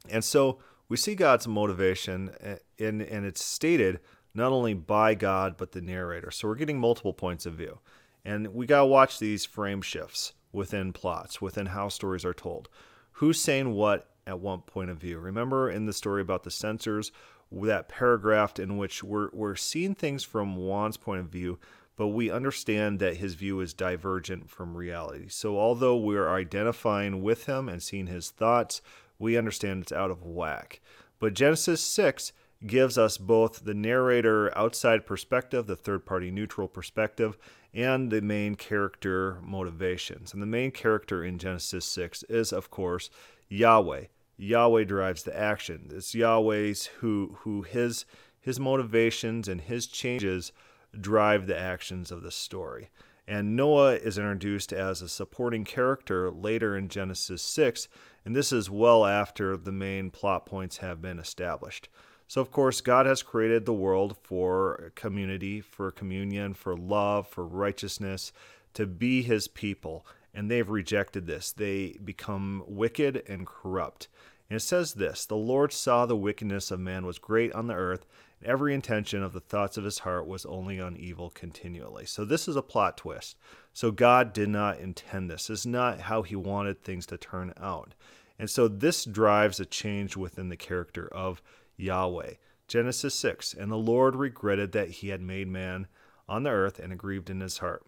And 0.09 0.22
so 0.22 0.59
we 0.88 0.96
see 0.96 1.14
God's 1.14 1.49
motivation, 1.49 2.31
and, 2.79 3.03
and 3.03 3.27
it's 3.27 3.44
stated 3.44 4.01
not 4.35 4.53
only 4.53 4.75
by 4.75 5.14
God, 5.14 5.57
but 5.57 5.72
the 5.72 5.81
narrator. 5.81 6.31
So 6.31 6.46
we're 6.46 6.55
getting 6.55 6.79
multiple 6.79 7.12
points 7.12 7.46
of 7.46 7.55
view. 7.55 7.81
And 8.25 8.55
we 8.55 8.66
got 8.66 8.81
to 8.81 8.87
watch 8.87 9.18
these 9.18 9.44
frame 9.44 9.83
shifts 9.83 10.35
within 10.53 10.92
plots, 10.92 11.40
within 11.40 11.66
how 11.66 11.88
stories 11.88 12.25
are 12.25 12.35
told. 12.35 12.68
Who's 13.12 13.40
saying 13.40 13.72
what 13.72 14.11
at 14.27 14.41
one 14.41 14.61
point 14.61 14.91
of 14.91 14.99
view? 14.99 15.19
Remember 15.19 15.71
in 15.71 15.87
the 15.87 15.93
story 15.93 16.23
about 16.23 16.45
the 16.45 16.51
censors, 16.51 17.12
that 17.53 17.89
paragraph 17.89 18.59
in 18.59 18.77
which 18.77 19.05
we're, 19.05 19.31
we're 19.33 19.57
seeing 19.57 19.95
things 19.95 20.25
from 20.25 20.57
Juan's 20.57 20.97
point 20.97 21.21
of 21.21 21.29
view, 21.29 21.59
but 21.97 22.09
we 22.09 22.31
understand 22.31 22.99
that 22.99 23.17
his 23.17 23.35
view 23.35 23.61
is 23.61 23.73
divergent 23.73 24.51
from 24.51 24.77
reality. 24.77 25.29
So, 25.29 25.59
although 25.59 25.97
we're 25.97 26.29
identifying 26.29 27.23
with 27.23 27.47
him 27.47 27.69
and 27.69 27.83
seeing 27.83 28.09
his 28.09 28.31
thoughts, 28.31 28.83
we 29.19 29.37
understand 29.37 29.83
it's 29.83 29.93
out 29.93 30.11
of 30.11 30.23
whack. 30.23 30.81
But 31.19 31.35
Genesis 31.35 31.81
6 31.81 32.33
gives 32.67 32.99
us 32.99 33.17
both 33.17 33.65
the 33.65 33.75
narrator 33.75 34.57
outside 34.57 35.07
perspective, 35.07 35.67
the 35.67 35.77
third 35.77 36.05
party 36.05 36.31
neutral 36.31 36.69
perspective, 36.69 37.39
and 37.73 38.11
the 38.11 38.21
main 38.21 38.57
character 38.57 39.39
motivations. 39.43 40.33
And 40.33 40.43
the 40.43 40.47
main 40.47 40.71
character 40.71 41.25
in 41.25 41.39
Genesis 41.39 41.85
6 41.87 42.25
is, 42.25 42.53
of 42.53 42.71
course, 42.71 43.11
Yahweh. 43.49 44.07
Yahweh 44.37 44.85
drives 44.85 45.22
the 45.22 45.38
action. 45.38 45.90
It's 45.92 46.14
Yahweh's 46.14 46.87
who 47.01 47.38
who 47.40 47.62
his 47.62 48.05
his 48.40 48.61
motivations 48.61 49.49
and 49.49 49.61
his 49.61 49.87
changes 49.87 50.53
drive 50.99 51.46
the 51.46 51.59
actions 51.59 52.11
of 52.11 52.22
the 52.22 52.31
story. 52.31 52.90
And 53.29 53.57
Noah 53.57 53.94
is 53.94 54.18
introduced 54.18 54.72
as 54.72 55.03
a 55.03 55.09
supporting 55.09 55.64
character 55.64 56.31
later 56.31 56.77
in 56.77 56.88
Genesis 56.88 57.42
6, 57.42 57.88
and 58.25 58.37
this 58.37 58.53
is 58.53 58.70
well 58.70 59.05
after 59.05 59.57
the 59.57 59.72
main 59.72 60.11
plot 60.11 60.46
points 60.46 60.77
have 60.77 61.03
been 61.03 61.18
established. 61.18 61.88
So, 62.29 62.40
of 62.40 62.53
course, 62.53 62.81
God 62.81 63.07
has 63.07 63.22
created 63.22 63.66
the 63.66 63.72
world 63.72 64.16
for 64.22 64.92
community, 64.94 65.61
for 65.61 65.90
communion, 65.90 66.55
for 66.55 66.77
love, 66.77 67.29
for 67.29 67.44
righteousness, 67.44 68.33
to 68.75 68.87
be 68.87 69.22
his 69.22 69.49
people. 69.49 70.07
And 70.37 70.51
they've 70.51 70.68
rejected 70.68 71.27
this. 71.27 71.51
They 71.51 71.96
become 72.05 72.62
wicked 72.66 73.25
and 73.27 73.46
corrupt. 73.46 74.09
And 74.49 74.57
it 74.57 74.61
says 74.61 74.94
this 74.94 75.25
The 75.25 75.35
Lord 75.35 75.72
saw 75.72 76.05
the 76.05 76.16
wickedness 76.16 76.70
of 76.70 76.79
man 76.79 77.07
was 77.07 77.18
great 77.18 77.53
on 77.53 77.66
the 77.66 77.75
earth, 77.75 78.07
and 78.40 78.49
every 78.49 78.75
intention 78.75 79.22
of 79.22 79.33
the 79.33 79.40
thoughts 79.40 79.77
of 79.77 79.85
his 79.85 80.01
heart 80.01 80.27
was 80.27 80.44
only 80.44 80.79
on 80.79 80.96
evil 80.96 81.31
continually. 81.31 82.05
So, 82.05 82.25
this 82.25 82.46
is 82.46 82.55
a 82.55 82.62
plot 82.62 82.99
twist. 82.99 83.37
So, 83.72 83.90
God 83.90 84.33
did 84.33 84.51
not 84.51 84.79
intend 84.79 85.31
this. 85.31 85.46
This 85.46 85.61
is 85.61 85.66
not 85.66 86.03
how 86.03 86.22
he 86.22 86.37
wanted 86.37 86.83
things 86.83 87.07
to 87.07 87.16
turn 87.16 87.55
out. 87.59 87.94
And 88.38 88.51
so, 88.51 88.68
this 88.68 89.05
drives 89.05 89.59
a 89.59 89.66
change 89.66 90.16
within 90.16 90.51
the 90.51 90.57
character 90.57 91.09
of 91.09 91.42
Yahweh. 91.77 92.35
Genesis 92.68 93.14
6 93.14 93.55
And 93.55 93.70
the 93.70 93.77
Lord 93.77 94.14
regretted 94.14 94.72
that 94.72 94.90
he 94.90 95.09
had 95.09 95.20
made 95.20 95.49
man 95.49 95.87
on 96.29 96.42
the 96.42 96.51
earth 96.51 96.79
and 96.79 96.92
it 96.92 96.99
grieved 96.99 97.31
in 97.31 97.40
his 97.40 97.59
heart. 97.59 97.85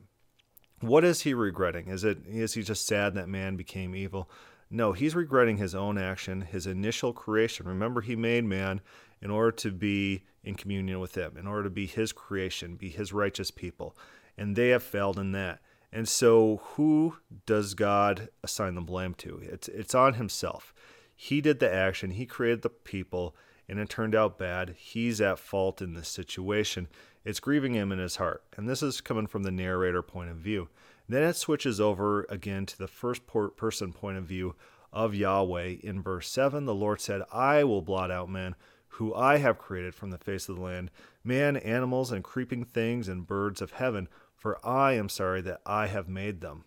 What 0.81 1.05
is 1.05 1.23
he 1.23 1.35
regretting? 1.35 1.89
Is 1.89 2.05
it 2.05 2.19
is 2.27 2.55
he 2.55 2.63
just 2.63 2.87
sad 2.87 3.15
that 3.15 3.29
man 3.29 3.57
became 3.57 3.95
evil? 3.95 4.31
No, 4.71 4.93
he's 4.93 5.15
regretting 5.15 5.57
his 5.57 5.75
own 5.75 5.97
action, 5.97 6.43
his 6.43 6.67
initial 6.67 7.13
creation. 7.13 7.67
Remember, 7.67 8.01
he 8.01 8.17
made 8.17 8.45
man 8.45 8.81
in 9.21 9.31
order 9.31 9.51
to 9.53 9.73
be 9.73 10.25
in 10.45 10.55
communion 10.55 11.01
with 11.01 11.15
him, 11.15 11.37
in 11.37 11.47
order 11.47 11.65
to 11.65 11.71
be 11.71 11.87
his 11.87 12.13
creation, 12.13 12.77
be 12.77 12.91
his 12.91 13.13
righteous 13.13 13.51
people. 13.51 13.97
And 14.37 14.55
they 14.55 14.69
have 14.69 14.83
failed 14.83 15.19
in 15.19 15.33
that. 15.33 15.61
And 15.91 16.09
so, 16.09 16.61
who 16.75 17.17
does 17.47 17.75
God 17.75 18.29
assign 18.45 18.75
the 18.75 18.83
blame 18.83 19.15
to? 19.15 19.41
It's, 19.43 19.69
it's 19.69 19.95
on 19.95 20.15
himself. 20.15 20.75
He 21.17 21.41
did 21.41 21.61
the 21.61 21.73
action, 21.73 22.11
he 22.11 22.27
created 22.27 22.63
the 22.63 22.69
people, 22.69 23.35
and 23.69 23.79
it 23.79 23.89
turned 23.89 24.15
out 24.15 24.39
bad, 24.39 24.77
he's 24.79 25.21
at 25.21 25.39
fault 25.39 25.83
in 25.83 25.95
this 25.95 26.09
situation. 26.09 26.89
It's 27.25 27.41
grieving 27.41 27.75
him 27.75 27.93
in 27.93 27.99
his 27.99 28.17
heart. 28.17 28.43
And 28.57 28.69
this 28.69 28.83
is 28.83 29.01
coming 29.01 29.27
from 29.27 29.43
the 29.43 29.51
narrator 29.51 30.03
point 30.03 30.31
of 30.31 30.37
view. 30.37 30.69
Then 31.09 31.23
it 31.23 31.37
switches 31.37 31.81
over 31.81 32.27
again 32.29 32.67
to 32.67 32.79
the 32.79 32.89
first 32.89 33.23
person 33.27 33.93
point 33.93 34.19
of 34.19 34.25
view 34.25 34.55
of 34.93 35.15
Yahweh. 35.15 35.77
In 35.83 36.03
verse 36.03 36.29
7, 36.29 36.65
the 36.65 36.75
Lord 36.75 37.01
said, 37.01 37.23
I 37.33 37.65
will 37.65 37.83
blot 37.83 38.11
out 38.11 38.31
men 38.31 38.55
who 38.93 39.15
I 39.15 39.39
have 39.39 39.59
created 39.59 39.95
from 39.95 40.11
the 40.11 40.19
face 40.19 40.49
of 40.49 40.57
the 40.57 40.63
land, 40.63 40.91
man, 41.23 41.57
animals, 41.57 42.11
and 42.11 42.25
creeping 42.25 42.65
things, 42.65 43.09
and 43.09 43.27
birds 43.27 43.63
of 43.63 43.73
heaven, 43.73 44.09
for 44.35 44.65
I 44.67 44.95
am 44.95 45.09
sorry 45.09 45.41
that 45.43 45.61
I 45.65 45.87
have 45.87 46.09
made 46.09 46.41
them. 46.41 46.65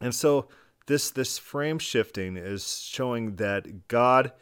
And 0.00 0.14
so 0.14 0.48
this 0.86 1.10
this 1.10 1.38
frame 1.38 1.78
shifting 1.78 2.36
is 2.36 2.80
showing 2.80 3.36
that 3.36 3.88
God 3.88 4.32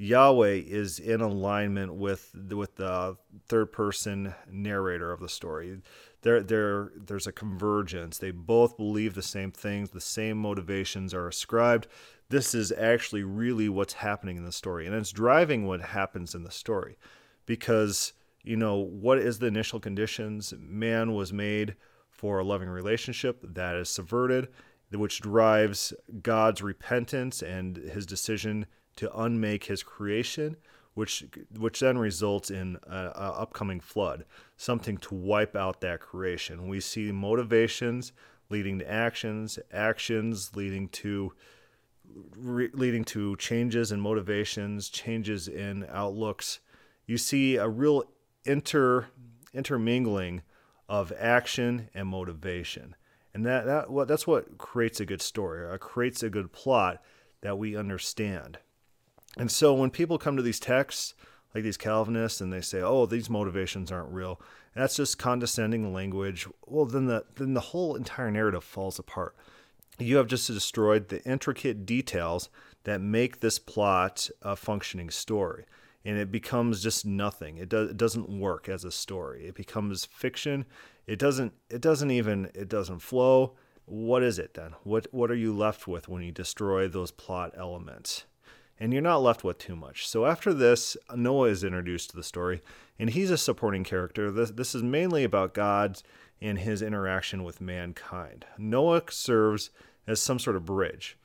Yahweh 0.00 0.62
is 0.66 0.98
in 0.98 1.20
alignment 1.20 1.92
with 1.92 2.34
with 2.52 2.76
the 2.76 3.18
third 3.48 3.70
person 3.70 4.34
narrator 4.50 5.12
of 5.12 5.20
the 5.20 5.28
story. 5.28 5.76
There, 6.22 6.42
there, 6.42 6.90
there's 6.96 7.26
a 7.26 7.32
convergence. 7.32 8.16
They 8.16 8.30
both 8.30 8.78
believe 8.78 9.14
the 9.14 9.22
same 9.22 9.52
things. 9.52 9.90
The 9.90 10.00
same 10.00 10.38
motivations 10.38 11.12
are 11.12 11.28
ascribed. 11.28 11.86
This 12.30 12.54
is 12.54 12.72
actually 12.72 13.24
really 13.24 13.68
what's 13.68 13.92
happening 13.92 14.38
in 14.38 14.44
the 14.46 14.52
story, 14.52 14.86
and 14.86 14.94
it's 14.94 15.12
driving 15.12 15.66
what 15.66 15.82
happens 15.82 16.34
in 16.34 16.44
the 16.44 16.50
story, 16.50 16.96
because 17.44 18.14
you 18.42 18.56
know 18.56 18.76
what 18.76 19.18
is 19.18 19.38
the 19.38 19.48
initial 19.48 19.80
conditions? 19.80 20.54
Man 20.58 21.12
was 21.12 21.30
made 21.30 21.76
for 22.08 22.38
a 22.38 22.44
loving 22.44 22.70
relationship 22.70 23.38
that 23.42 23.76
is 23.76 23.90
subverted, 23.90 24.48
which 24.92 25.20
drives 25.20 25.92
God's 26.22 26.62
repentance 26.62 27.42
and 27.42 27.76
His 27.76 28.06
decision 28.06 28.64
to 29.00 29.18
unmake 29.18 29.64
his 29.64 29.82
creation, 29.82 30.56
which 30.94 31.24
which 31.58 31.80
then 31.80 31.96
results 31.96 32.50
in 32.50 32.76
an 32.86 33.12
upcoming 33.14 33.80
flood, 33.80 34.24
something 34.56 34.98
to 34.98 35.14
wipe 35.14 35.56
out 35.56 35.80
that 35.80 36.00
creation. 36.00 36.68
We 36.68 36.80
see 36.80 37.10
motivations 37.12 38.12
leading 38.50 38.78
to 38.80 38.90
actions, 38.90 39.58
actions 39.72 40.52
leading 40.54 40.88
to 40.88 41.32
re, 42.36 42.68
leading 42.74 43.04
to 43.04 43.36
changes 43.36 43.90
in 43.90 44.00
motivations, 44.00 44.90
changes 44.90 45.48
in 45.48 45.86
outlooks. 45.88 46.60
You 47.06 47.16
see 47.16 47.56
a 47.56 47.68
real 47.68 48.04
inter 48.44 49.06
intermingling 49.54 50.42
of 50.88 51.12
action 51.18 51.88
and 51.94 52.08
motivation. 52.08 52.96
And 53.32 53.46
that, 53.46 53.64
that 53.64 53.90
what 53.90 54.08
that's 54.08 54.26
what 54.26 54.58
creates 54.58 55.00
a 55.00 55.06
good 55.06 55.22
story, 55.22 55.62
or 55.62 55.78
creates 55.78 56.22
a 56.22 56.28
good 56.28 56.52
plot 56.52 57.02
that 57.40 57.56
we 57.58 57.76
understand. 57.76 58.58
And 59.36 59.50
so 59.50 59.72
when 59.74 59.90
people 59.90 60.18
come 60.18 60.36
to 60.36 60.42
these 60.42 60.60
texts, 60.60 61.14
like 61.54 61.64
these 61.64 61.76
Calvinists, 61.76 62.40
and 62.40 62.52
they 62.52 62.60
say, 62.60 62.80
"Oh, 62.80 63.06
these 63.06 63.30
motivations 63.30 63.90
aren't 63.90 64.12
real," 64.12 64.40
that's 64.74 64.96
just 64.96 65.18
condescending 65.18 65.92
language. 65.92 66.46
Well, 66.66 66.86
then 66.86 67.06
the 67.06 67.24
then 67.34 67.54
the 67.54 67.60
whole 67.60 67.96
entire 67.96 68.30
narrative 68.30 68.64
falls 68.64 68.98
apart. 68.98 69.36
You 69.98 70.16
have 70.16 70.28
just 70.28 70.46
destroyed 70.46 71.08
the 71.08 71.22
intricate 71.24 71.84
details 71.84 72.48
that 72.84 73.00
make 73.00 73.40
this 73.40 73.58
plot 73.58 74.30
a 74.42 74.56
functioning 74.56 75.10
story, 75.10 75.66
and 76.04 76.16
it 76.16 76.30
becomes 76.30 76.82
just 76.82 77.04
nothing. 77.04 77.58
It 77.58 77.68
does 77.68 77.90
it 77.90 77.96
doesn't 77.96 78.28
work 78.28 78.68
as 78.68 78.84
a 78.84 78.92
story. 78.92 79.46
It 79.46 79.54
becomes 79.54 80.04
fiction. 80.04 80.64
It 81.06 81.18
doesn't 81.18 81.52
it 81.68 81.80
doesn't 81.80 82.10
even 82.10 82.50
it 82.54 82.68
doesn't 82.68 83.00
flow. 83.00 83.56
What 83.86 84.22
is 84.22 84.38
it 84.38 84.54
then? 84.54 84.74
What 84.84 85.08
what 85.10 85.30
are 85.30 85.36
you 85.36 85.52
left 85.56 85.88
with 85.88 86.08
when 86.08 86.22
you 86.22 86.32
destroy 86.32 86.86
those 86.88 87.10
plot 87.10 87.52
elements? 87.56 88.24
And 88.80 88.92
you're 88.92 89.02
not 89.02 89.22
left 89.22 89.44
with 89.44 89.58
too 89.58 89.76
much. 89.76 90.08
So 90.08 90.24
after 90.24 90.54
this, 90.54 90.96
Noah 91.14 91.48
is 91.48 91.62
introduced 91.62 92.10
to 92.10 92.16
the 92.16 92.24
story, 92.24 92.62
and 92.98 93.10
he's 93.10 93.30
a 93.30 93.36
supporting 93.38 93.84
character. 93.84 94.30
This, 94.30 94.50
this 94.50 94.74
is 94.74 94.82
mainly 94.82 95.22
about 95.22 95.54
God 95.54 96.02
and 96.40 96.58
his 96.58 96.80
interaction 96.80 97.44
with 97.44 97.60
mankind. 97.60 98.46
Noah 98.56 99.02
serves 99.10 99.70
as 100.06 100.20
some 100.20 100.38
sort 100.38 100.56
of 100.56 100.64
bridge. 100.64 101.18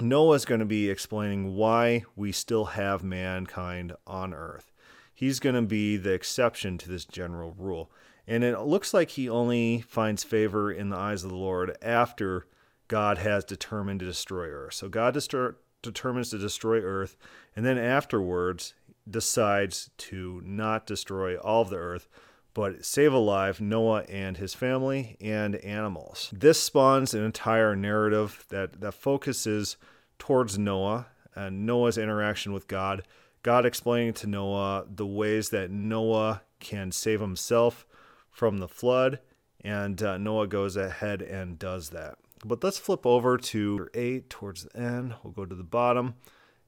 Noah 0.00 0.34
is 0.34 0.46
going 0.46 0.60
to 0.60 0.66
be 0.66 0.88
explaining 0.88 1.54
why 1.54 2.04
we 2.16 2.32
still 2.32 2.64
have 2.64 3.04
mankind 3.04 3.92
on 4.06 4.32
earth. 4.32 4.72
He's 5.14 5.38
going 5.38 5.54
to 5.54 5.62
be 5.62 5.98
the 5.98 6.12
exception 6.12 6.78
to 6.78 6.88
this 6.88 7.04
general 7.04 7.54
rule. 7.56 7.92
And 8.26 8.42
it 8.42 8.58
looks 8.60 8.94
like 8.94 9.10
he 9.10 9.28
only 9.28 9.82
finds 9.82 10.24
favor 10.24 10.72
in 10.72 10.88
the 10.88 10.96
eyes 10.96 11.22
of 11.22 11.30
the 11.30 11.36
Lord 11.36 11.76
after 11.82 12.46
God 12.88 13.18
has 13.18 13.44
determined 13.44 14.00
to 14.00 14.06
destroy 14.06 14.48
earth. 14.48 14.74
So 14.74 14.88
God 14.88 15.14
destroy, 15.14 15.50
determines 15.82 16.30
to 16.30 16.38
destroy 16.38 16.80
Earth, 16.80 17.16
and 17.54 17.66
then 17.66 17.78
afterwards 17.78 18.74
decides 19.08 19.90
to 19.98 20.40
not 20.44 20.86
destroy 20.86 21.36
all 21.36 21.62
of 21.62 21.70
the 21.70 21.76
Earth, 21.76 22.08
but 22.54 22.84
save 22.84 23.12
alive 23.12 23.60
Noah 23.60 24.02
and 24.08 24.36
his 24.36 24.54
family 24.54 25.16
and 25.20 25.56
animals. 25.56 26.30
This 26.32 26.62
spawns 26.62 27.14
an 27.14 27.24
entire 27.24 27.74
narrative 27.74 28.44
that, 28.50 28.80
that 28.80 28.92
focuses 28.92 29.76
towards 30.18 30.58
Noah 30.58 31.06
and 31.34 31.66
Noah's 31.66 31.98
interaction 31.98 32.52
with 32.52 32.68
God. 32.68 33.02
God 33.42 33.66
explaining 33.66 34.12
to 34.14 34.26
Noah 34.26 34.84
the 34.88 35.06
ways 35.06 35.48
that 35.48 35.70
Noah 35.70 36.42
can 36.60 36.92
save 36.92 37.20
himself 37.20 37.86
from 38.30 38.58
the 38.58 38.68
flood, 38.68 39.18
and 39.62 40.00
uh, 40.02 40.16
Noah 40.18 40.46
goes 40.46 40.76
ahead 40.76 41.22
and 41.22 41.58
does 41.58 41.90
that. 41.90 42.16
But 42.44 42.64
let's 42.64 42.78
flip 42.78 43.06
over 43.06 43.36
to 43.36 43.88
8 43.94 44.28
towards 44.28 44.64
the 44.64 44.76
end. 44.76 45.14
We'll 45.22 45.32
go 45.32 45.46
to 45.46 45.54
the 45.54 45.62
bottom. 45.62 46.14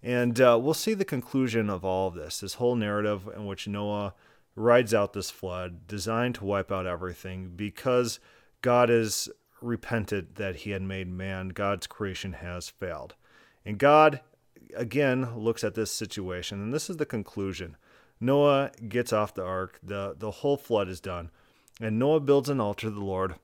And 0.03 0.41
uh, 0.41 0.59
we'll 0.61 0.75
see 0.75 0.95
the 0.95 1.05
conclusion 1.05 1.71
of 1.71 1.85
all 1.85 2.09
of 2.09 2.15
this 2.15 2.41
this 2.41 2.55
whole 2.55 2.77
narrative 2.77 3.29
in 3.35 3.47
which 3.47 3.67
Noah 3.67 4.15
rides 4.55 4.95
out 4.95 5.15
this 5.15 5.31
flood 5.31 5.87
designed 5.89 6.37
to 6.37 6.45
wipe 6.45 6.71
out 6.71 6.87
everything 6.87 7.53
because 7.57 8.21
God 8.61 8.89
has 8.89 9.29
repented 9.61 10.37
that 10.37 10.57
he 10.57 10.71
had 10.71 10.83
made 10.83 11.09
man. 11.09 11.49
God's 11.49 11.87
creation 11.87 12.35
has 12.35 12.69
failed. 12.69 13.15
And 13.65 13.79
God, 13.79 14.21
again, 14.77 15.37
looks 15.39 15.65
at 15.65 15.75
this 15.75 15.91
situation, 15.91 16.61
and 16.61 16.73
this 16.73 16.91
is 16.91 16.99
the 16.99 17.07
conclusion. 17.07 17.77
Noah 18.21 18.71
gets 18.89 19.13
off 19.13 19.35
the 19.35 19.45
ark, 19.45 19.81
the, 19.83 20.15
the 20.19 20.31
whole 20.31 20.57
flood 20.57 20.89
is 20.89 21.01
done, 21.01 21.31
and 21.81 21.99
Noah 21.99 22.21
builds 22.21 22.49
an 22.49 22.61
altar 22.61 22.89
to 22.89 22.95
the 22.95 23.01
Lord 23.01 23.37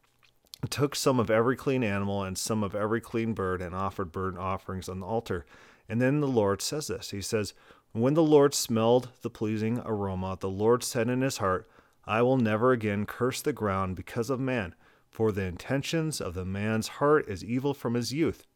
took 0.68 0.94
some 0.94 1.18
of 1.18 1.30
every 1.30 1.56
clean 1.56 1.82
animal 1.82 2.22
and 2.22 2.36
some 2.36 2.62
of 2.62 2.74
every 2.74 3.00
clean 3.00 3.32
bird 3.32 3.62
and 3.62 3.74
offered 3.74 4.12
burnt 4.12 4.38
offerings 4.38 4.88
on 4.88 5.00
the 5.00 5.06
altar. 5.06 5.46
And 5.88 6.00
then 6.00 6.20
the 6.20 6.28
Lord 6.28 6.60
says 6.60 6.88
this 6.88 7.10
He 7.10 7.22
says, 7.22 7.54
When 7.92 8.14
the 8.14 8.22
Lord 8.22 8.54
smelled 8.54 9.08
the 9.22 9.30
pleasing 9.30 9.80
aroma, 9.84 10.36
the 10.38 10.50
Lord 10.50 10.84
said 10.84 11.08
in 11.08 11.22
his 11.22 11.38
heart, 11.38 11.68
I 12.04 12.22
will 12.22 12.36
never 12.36 12.72
again 12.72 13.06
curse 13.06 13.40
the 13.40 13.52
ground 13.52 13.96
because 13.96 14.30
of 14.30 14.40
man, 14.40 14.74
for 15.10 15.32
the 15.32 15.44
intentions 15.44 16.20
of 16.20 16.34
the 16.34 16.44
man's 16.44 16.88
heart 16.88 17.28
is 17.28 17.44
evil 17.44 17.74
from 17.74 17.94
his 17.94 18.12
youth. 18.12 18.46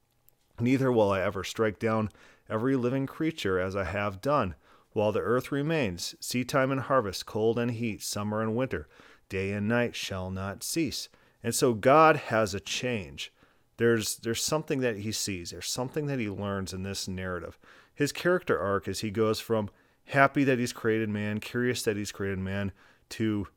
Neither 0.61 0.93
will 0.93 1.11
I 1.11 1.21
ever 1.21 1.43
strike 1.43 1.79
down 1.79 2.11
every 2.49 2.77
living 2.77 3.07
creature 3.07 3.59
as 3.59 3.75
I 3.75 3.85
have 3.85 4.21
done, 4.21 4.55
while 4.93 5.11
the 5.11 5.21
earth 5.21 5.51
remains, 5.51 6.15
seedtime 6.21 6.71
and 6.71 6.83
harvest, 6.83 7.27
cold 7.27 7.59
and 7.59 7.73
heat, 7.73 8.03
summer 8.03 8.41
and 8.41 8.55
winter, 8.55 8.89
day 9.29 9.51
and 9.51 9.67
night 9.67 9.97
shall 9.97 10.31
not 10.31 10.63
cease. 10.63 11.09
And 11.45 11.55
so 11.55 11.75
God 11.75 12.17
has 12.17 12.55
a 12.55 12.61
change. 12.61 13.31
There's 13.77 14.17
there's 14.17 14.43
something 14.43 14.81
that 14.81 14.99
he 14.99 15.13
sees. 15.13 15.51
There's 15.51 15.69
something 15.69 16.07
that 16.07 16.19
he 16.19 16.29
learns 16.29 16.73
in 16.73 16.83
this 16.83 17.07
narrative. 17.07 17.59
His 17.95 18.13
character 18.13 18.59
arc 18.59 18.89
is 18.89 19.01
he 19.01 19.11
goes 19.11 19.41
from 19.41 19.69
happy 20.07 20.43
that 20.45 20.59
he's 20.59 20.73
created 20.73 21.11
man, 21.11 21.41
curious 21.41 21.83
that 21.83 21.97
he's 21.97 22.13
created 22.13 22.39
man, 22.39 22.73
to 23.11 23.49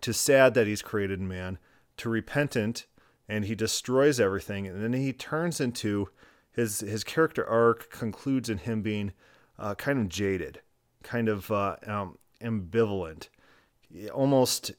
to 0.00 0.12
sad 0.12 0.54
that 0.54 0.66
he's 0.66 0.82
created 0.82 1.20
man, 1.20 1.58
to 1.98 2.08
repentant, 2.08 2.86
and 3.28 3.44
he 3.44 3.54
destroys 3.54 4.18
everything, 4.18 4.66
and 4.66 4.82
then 4.82 4.92
he 4.92 5.12
turns 5.12 5.60
into 5.60 6.08
his 6.50 6.80
his 6.80 7.04
character 7.04 7.46
arc 7.46 7.90
concludes 7.90 8.50
in 8.50 8.58
him 8.58 8.82
being 8.82 9.12
uh, 9.58 9.76
kind 9.76 10.00
of 10.00 10.08
jaded, 10.08 10.62
kind 11.04 11.28
of 11.28 11.50
uh, 11.52 11.76
um, 11.86 12.18
ambivalent, 12.42 13.28
almost 14.12 14.72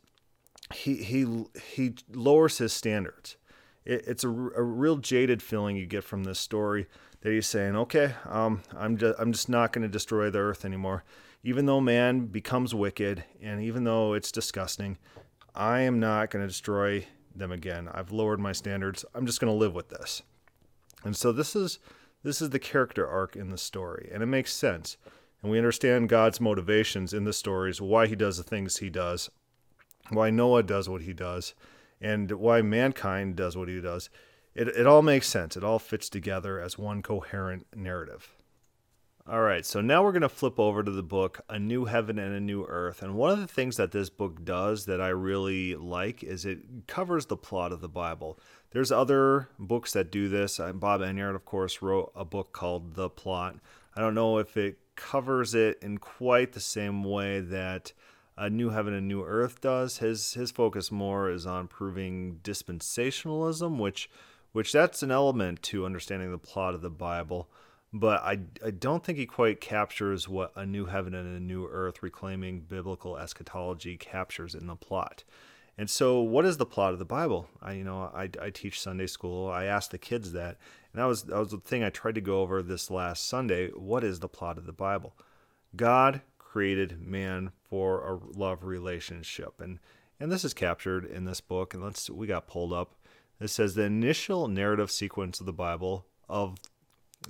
he 0.73 0.95
he 0.95 1.45
he 1.73 1.93
lowers 2.12 2.58
his 2.58 2.73
standards. 2.73 3.38
It, 3.86 4.04
it's 4.08 4.23
a, 4.23 4.30
a 4.30 4.63
real 4.63 4.97
jaded 4.97 5.41
feeling 5.41 5.75
you 5.75 5.86
get 5.86 6.04
from 6.04 6.23
this 6.23 6.39
story 6.39 6.88
that 7.21 7.32
he's 7.32 7.47
saying, 7.47 7.75
okay, 7.75 8.13
um, 8.25 8.62
I'm 8.75 8.97
just 8.97 9.19
I'm 9.19 9.32
just 9.32 9.49
not 9.49 9.71
going 9.71 9.84
to 9.84 9.91
destroy 9.91 10.30
the 10.30 10.39
earth 10.39 10.65
anymore, 10.65 11.04
even 11.43 11.65
though 11.65 11.82
man 11.82 12.28
becomes 12.28 12.73
wicked 12.73 13.23
and 13.41 13.62
even 13.62 13.84
though 13.84 14.13
it's 14.13 14.32
disgusting, 14.32 14.97
I 15.54 15.82
am 15.82 15.99
not 15.99 16.30
going 16.30 16.43
to 16.43 16.47
destroy 16.47 17.06
them 17.36 17.51
again. 17.51 17.89
I've 17.93 18.12
lowered 18.12 18.39
my 18.39 18.51
standards. 18.51 19.06
I'm 19.13 19.25
just 19.25 19.39
going 19.39 19.51
to 19.51 19.58
live 19.58 19.73
with 19.73 19.89
this. 19.89 20.21
And 21.04 21.15
so 21.15 21.32
this 21.32 21.56
is 21.56 21.80
this 22.23 22.41
is 22.41 22.49
the 22.49 22.60
character 22.60 23.08
arc 23.08 23.36
in 23.36 23.51
the 23.51 23.58
story, 23.58 24.10
and 24.12 24.23
it 24.23 24.28
makes 24.28 24.51
sense. 24.51 24.97
And 25.41 25.51
we 25.51 25.60
understand 25.60 26.10
God's 26.10 26.41
motivations 26.41 27.13
in 27.13 27.23
the 27.23 27.34
stories, 27.34 27.80
why 27.80 28.08
he 28.08 28.15
does 28.15 28.38
the 28.38 28.43
things 28.43 28.78
he 28.78 28.89
does, 28.89 29.30
why 30.10 30.30
Noah 30.30 30.63
does 30.63 30.88
what 30.89 31.02
he 31.02 31.13
does, 31.13 31.54
and 32.02 32.32
why 32.32 32.62
mankind 32.62 33.36
does 33.36 33.58
what 33.58 33.68
he 33.68 33.82
does. 33.82 34.10
It, 34.54 34.68
it 34.70 34.88
all 34.88 35.02
makes 35.02 35.28
sense. 35.28 35.58
It 35.58 35.63
all 35.63 35.80
fits 35.80 36.10
together 36.10 36.60
as 36.60 36.78
one 36.78 37.02
coherent 37.02 37.68
narrative. 37.76 38.36
All 39.28 39.41
right, 39.41 39.65
so 39.65 39.82
now 39.82 40.04
we're 40.04 40.12
going 40.12 40.22
to 40.22 40.30
flip 40.30 40.60
over 40.60 40.84
to 40.84 40.91
the 40.91 41.02
book 41.02 41.41
A 41.50 41.58
New 41.58 41.86
Heaven 41.86 42.20
and 42.20 42.36
a 42.36 42.39
New 42.39 42.63
Earth. 42.65 43.02
And 43.02 43.15
one 43.15 43.32
of 43.32 43.39
the 43.39 43.48
things 43.48 43.76
that 43.78 43.91
this 43.91 44.08
book 44.08 44.46
does 44.46 44.86
that 44.86 45.02
I 45.02 45.08
really 45.08 45.76
like 45.76 46.24
is 46.24 46.46
it 46.46 46.60
covers 46.86 47.26
the 47.26 47.36
plot 47.36 47.72
of 47.72 47.82
the 47.82 47.89
Bible. 47.89 48.38
There's 48.70 48.91
other 48.91 49.50
books 49.58 49.94
that 49.94 50.12
do 50.12 50.30
this. 50.30 50.60
Uh, 50.60 50.74
Bob 50.74 51.02
Enyart, 51.02 51.34
of 51.34 51.44
course, 51.44 51.82
wrote 51.82 52.12
a 52.15 52.24
book 52.24 52.54
called 52.54 52.94
The 52.94 53.10
Plot. 53.10 53.56
I 53.96 54.02
don't 54.02 54.13
know 54.13 54.38
if 54.38 54.58
it 54.58 54.78
covers 54.96 55.56
it 55.56 55.80
in 55.82 55.98
quite 55.98 56.54
the 56.54 56.60
same 56.60 57.04
way 57.04 57.39
that 57.39 57.94
A 58.38 58.50
New 58.50 58.69
Heaven 58.69 58.93
and 58.93 59.08
New 59.08 59.24
Earth 59.24 59.62
does. 59.62 60.00
His 60.00 60.34
his 60.34 60.52
focus 60.52 60.91
more 60.91 61.30
is 61.30 61.45
on 61.45 61.67
proving 61.67 62.39
dispensationalism, 62.43 63.78
which 63.78 64.10
which 64.52 64.71
that's 64.71 65.04
an 65.04 65.12
element 65.12 65.62
to 65.63 65.86
understanding 65.86 66.32
the 66.32 66.38
plot 66.38 66.74
of 66.74 66.82
the 66.82 66.89
Bible 66.89 67.50
but 67.98 68.21
I, 68.24 68.39
I 68.63 68.71
don't 68.71 69.06
think 69.06 69.17
he 69.17 69.26
quite 69.26 69.62
captures 69.62 70.28
what 70.28 70.52
a 70.54 70.65
new 70.65 70.86
heaven 70.88 71.13
and 71.13 71.38
a 71.38 71.39
new 71.39 71.65
earth 71.65 72.04
reclaiming 72.04 72.60
biblical 72.60 73.17
eschatology 73.17 73.95
captures 73.95 74.54
in 74.54 74.67
the 74.67 74.76
plot. 74.76 75.24
And 75.78 75.89
so, 75.89 76.19
what 76.19 76.43
is 76.43 76.58
the 76.58 76.65
plot 76.65 76.91
of 76.91 77.00
the 77.00 77.06
Bible? 77.06 77.48
I, 77.62 77.71
you 77.71 77.86
know, 77.86 78.12
I, 78.13 78.30
I 78.41 78.50
teach 78.50 78.82
Sunday 78.82 79.08
school. 79.08 79.50
I 79.50 79.63
ask 79.65 79.91
the 79.91 79.98
kids 79.98 80.34
that, 80.34 80.58
and 80.91 81.02
that 81.02 81.06
was 81.06 81.24
that 81.24 81.39
was 81.39 81.52
the 81.52 81.58
thing 81.58 81.86
I 81.86 81.89
tried 81.89 82.15
to 82.15 82.21
go 82.21 82.41
over 82.41 82.62
this 82.62 82.91
last 82.91 83.28
Sunday. 83.28 83.69
What 83.69 84.04
is 84.04 84.19
the 84.19 84.28
plot 84.28 84.58
of 84.58 84.65
the 84.65 84.74
Bible? 84.74 85.15
God 85.76 86.21
created 86.38 87.02
man 87.02 87.52
for 87.69 88.08
a 88.08 88.38
love 88.38 88.63
relationship, 88.63 89.60
and 89.60 89.80
and 90.19 90.32
this 90.32 90.45
is 90.45 90.54
captured 90.54 91.06
in 91.06 91.25
this 91.25 91.41
book. 91.41 91.73
And 91.73 91.84
let's 91.84 92.10
we 92.10 92.28
got 92.28 92.47
pulled 92.47 92.73
up. 92.73 92.95
It 93.39 93.49
says 93.49 93.75
the 93.75 93.84
initial 93.84 94.47
narrative 94.47 94.91
sequence 94.91 95.39
of 95.39 95.45
the 95.45 95.54
Bible 95.54 96.06
of 96.30 96.56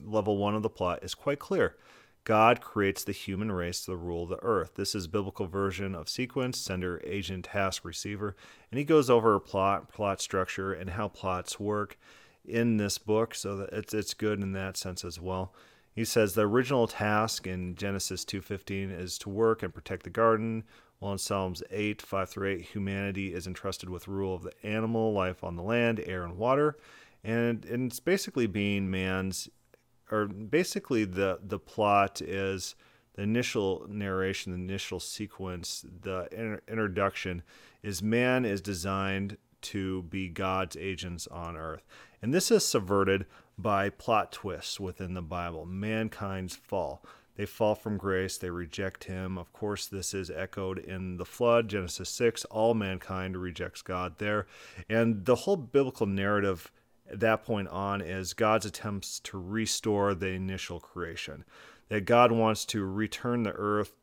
level 0.04 0.38
one 0.38 0.56
of 0.56 0.62
the 0.62 0.70
plot 0.70 1.00
is 1.04 1.16
quite 1.16 1.40
clear. 1.40 1.76
God 2.24 2.60
creates 2.60 3.04
the 3.04 3.12
human 3.12 3.52
race 3.52 3.86
to 3.86 3.96
rule 3.96 4.26
the 4.26 4.42
earth. 4.42 4.72
This 4.76 4.96
is 4.96 5.06
biblical 5.06 5.46
version 5.46 5.94
of 5.94 6.10
sequence, 6.10 6.60
sender, 6.60 7.00
agent, 7.06 7.46
task, 7.46 7.86
receiver. 7.86 8.36
And 8.72 8.80
he 8.80 8.84
goes 8.84 9.12
over 9.12 9.40
plot, 9.40 9.94
plot 9.94 10.20
structure, 10.20 10.74
and 10.74 10.90
how 10.90 11.08
plots 11.08 11.60
work 11.60 12.00
in 12.44 12.78
this 12.78 12.98
book, 12.98 13.36
so 13.36 13.58
that 13.58 13.70
it's 13.74 13.94
it's 13.94 14.14
good 14.14 14.42
in 14.42 14.54
that 14.54 14.76
sense 14.76 15.06
as 15.06 15.20
well. 15.20 15.54
He 15.96 16.04
says 16.04 16.34
the 16.34 16.46
original 16.46 16.88
task 16.88 17.48
in 17.48 17.76
Genesis 17.76 18.26
2:15 18.26 18.92
is 18.92 19.18
to 19.20 19.30
work 19.30 19.64
and 19.64 19.74
protect 19.74 20.04
the 20.04 20.10
garden, 20.10 20.66
while 21.00 21.14
in 21.14 21.18
Psalms 21.18 21.64
8, 21.72 22.02
5 22.02 22.30
through 22.30 22.50
8, 22.50 22.62
humanity 22.62 23.34
is 23.34 23.48
entrusted 23.48 23.90
with 23.90 24.08
rule 24.08 24.36
of 24.36 24.44
the 24.44 24.54
animal 24.66 25.14
life 25.14 25.44
on 25.44 25.56
the 25.56 25.64
land, 25.64 26.02
air, 26.06 26.24
and 26.24 26.38
water. 26.38 26.78
And, 27.24 27.66
and 27.66 27.92
it's 27.92 28.00
basically 28.00 28.48
being 28.48 28.92
man's 28.92 29.50
or 30.12 30.28
basically 30.28 31.06
the 31.06 31.40
the 31.42 31.58
plot 31.58 32.22
is 32.22 32.76
the 33.16 33.24
initial 33.24 33.86
narration, 33.90 34.52
the 34.52 34.58
initial 34.58 35.00
sequence, 35.00 35.86
the 36.02 36.28
inter- 36.32 36.62
introduction 36.68 37.42
is 37.82 38.04
man 38.04 38.46
is 38.46 38.62
designed 38.62 39.38
to 39.62 40.04
be 40.04 40.28
God's 40.28 40.78
agents 40.78 41.26
on 41.28 41.56
earth. 41.56 41.86
And 42.22 42.34
this 42.34 42.52
is 42.52 42.66
subverted 42.66 43.26
by 43.58 43.90
plot 43.90 44.32
twists 44.32 44.80
within 44.80 45.14
the 45.14 45.22
Bible. 45.22 45.66
Mankind's 45.66 46.56
fall. 46.56 47.04
They 47.36 47.46
fall 47.46 47.76
from 47.76 47.98
grace, 47.98 48.38
they 48.38 48.50
reject 48.50 49.06
him. 49.06 49.38
Of 49.38 49.52
course, 49.52 49.88
this 49.88 50.14
is 50.14 50.32
echoed 50.32 50.80
in 50.80 51.18
the 51.18 51.26
flood, 51.26 51.68
Genesis 51.68 52.10
6. 52.10 52.46
All 52.46 52.74
mankind 52.74 53.36
rejects 53.36 53.82
God 53.82 54.20
there. 54.20 54.48
And 54.90 55.26
the 55.26 55.36
whole 55.36 55.58
biblical 55.58 56.06
narrative 56.06 56.72
at 57.12 57.20
that 57.20 57.44
point 57.44 57.68
on 57.68 58.02
is 58.02 58.34
God's 58.34 58.66
attempts 58.66 59.20
to 59.22 59.38
restore 59.38 60.14
the 60.14 60.30
initial 60.30 60.80
creation. 60.80 61.44
That 61.90 62.06
God 62.06 62.32
wants 62.32 62.66
to 62.68 62.86
return 62.86 63.44
the 63.44 63.52
earth 63.52 63.94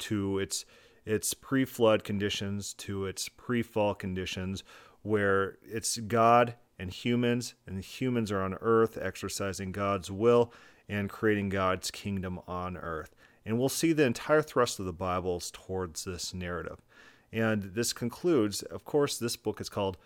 to 0.00 0.38
its 0.38 0.64
its 1.04 1.34
pre-flood 1.34 2.04
conditions, 2.04 2.74
to 2.74 3.06
its 3.06 3.28
pre-fall 3.28 3.92
conditions, 3.92 4.62
where 5.02 5.58
it's 5.64 5.98
God 5.98 6.54
and 6.78 6.90
humans, 6.90 7.54
and 7.66 7.82
humans 7.82 8.30
are 8.32 8.42
on 8.42 8.54
earth 8.60 8.98
exercising 9.00 9.72
God's 9.72 10.10
will 10.10 10.52
and 10.88 11.08
creating 11.08 11.48
God's 11.48 11.90
kingdom 11.90 12.40
on 12.46 12.76
earth. 12.76 13.14
And 13.44 13.58
we'll 13.58 13.68
see 13.68 13.92
the 13.92 14.04
entire 14.04 14.42
thrust 14.42 14.78
of 14.78 14.86
the 14.86 14.92
Bibles 14.92 15.50
towards 15.50 16.04
this 16.04 16.32
narrative. 16.32 16.80
And 17.32 17.74
this 17.74 17.92
concludes, 17.92 18.62
of 18.62 18.84
course, 18.84 19.18
this 19.18 19.36
book 19.36 19.60
is 19.60 19.68
called 19.68 19.96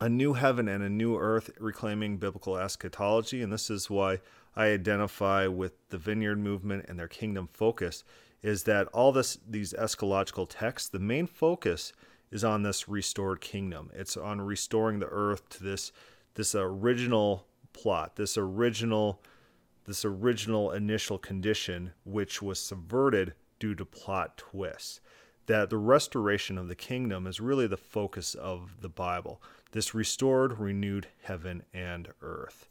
a 0.00 0.08
new 0.08 0.32
heaven 0.32 0.68
and 0.68 0.82
a 0.82 0.88
new 0.88 1.16
earth 1.16 1.50
reclaiming 1.60 2.16
biblical 2.16 2.56
eschatology. 2.56 3.42
And 3.42 3.52
this 3.52 3.70
is 3.70 3.88
why 3.88 4.20
I 4.56 4.66
identify 4.66 5.46
with 5.46 5.72
the 5.90 5.98
Vineyard 5.98 6.38
movement 6.38 6.86
and 6.88 6.98
their 6.98 7.08
kingdom 7.08 7.48
focus 7.52 8.04
is 8.42 8.64
that 8.64 8.86
all 8.88 9.10
this 9.10 9.38
these 9.48 9.72
eschatological 9.72 10.46
texts, 10.48 10.88
the 10.88 10.98
main 10.98 11.26
focus 11.26 11.92
is 12.30 12.44
on 12.44 12.62
this 12.62 12.88
restored 12.88 13.40
kingdom. 13.40 13.90
It's 13.94 14.16
on 14.16 14.40
restoring 14.40 14.98
the 14.98 15.08
earth 15.08 15.48
to 15.50 15.64
this 15.64 15.92
this 16.34 16.54
original 16.54 17.46
plot, 17.72 18.16
this 18.16 18.36
original 18.36 19.22
this 19.86 20.04
original 20.04 20.70
initial 20.70 21.18
condition 21.18 21.92
which 22.04 22.40
was 22.40 22.58
subverted 22.58 23.34
due 23.58 23.74
to 23.74 23.84
plot 23.84 24.36
twists. 24.36 25.00
That 25.46 25.68
the 25.68 25.76
restoration 25.76 26.56
of 26.56 26.68
the 26.68 26.74
kingdom 26.74 27.26
is 27.26 27.38
really 27.38 27.66
the 27.66 27.76
focus 27.76 28.34
of 28.34 28.80
the 28.80 28.88
Bible 28.88 29.42
this 29.74 29.92
restored, 29.92 30.60
renewed 30.60 31.08
heaven 31.24 31.64
and 31.74 32.08
earth. 32.22 32.68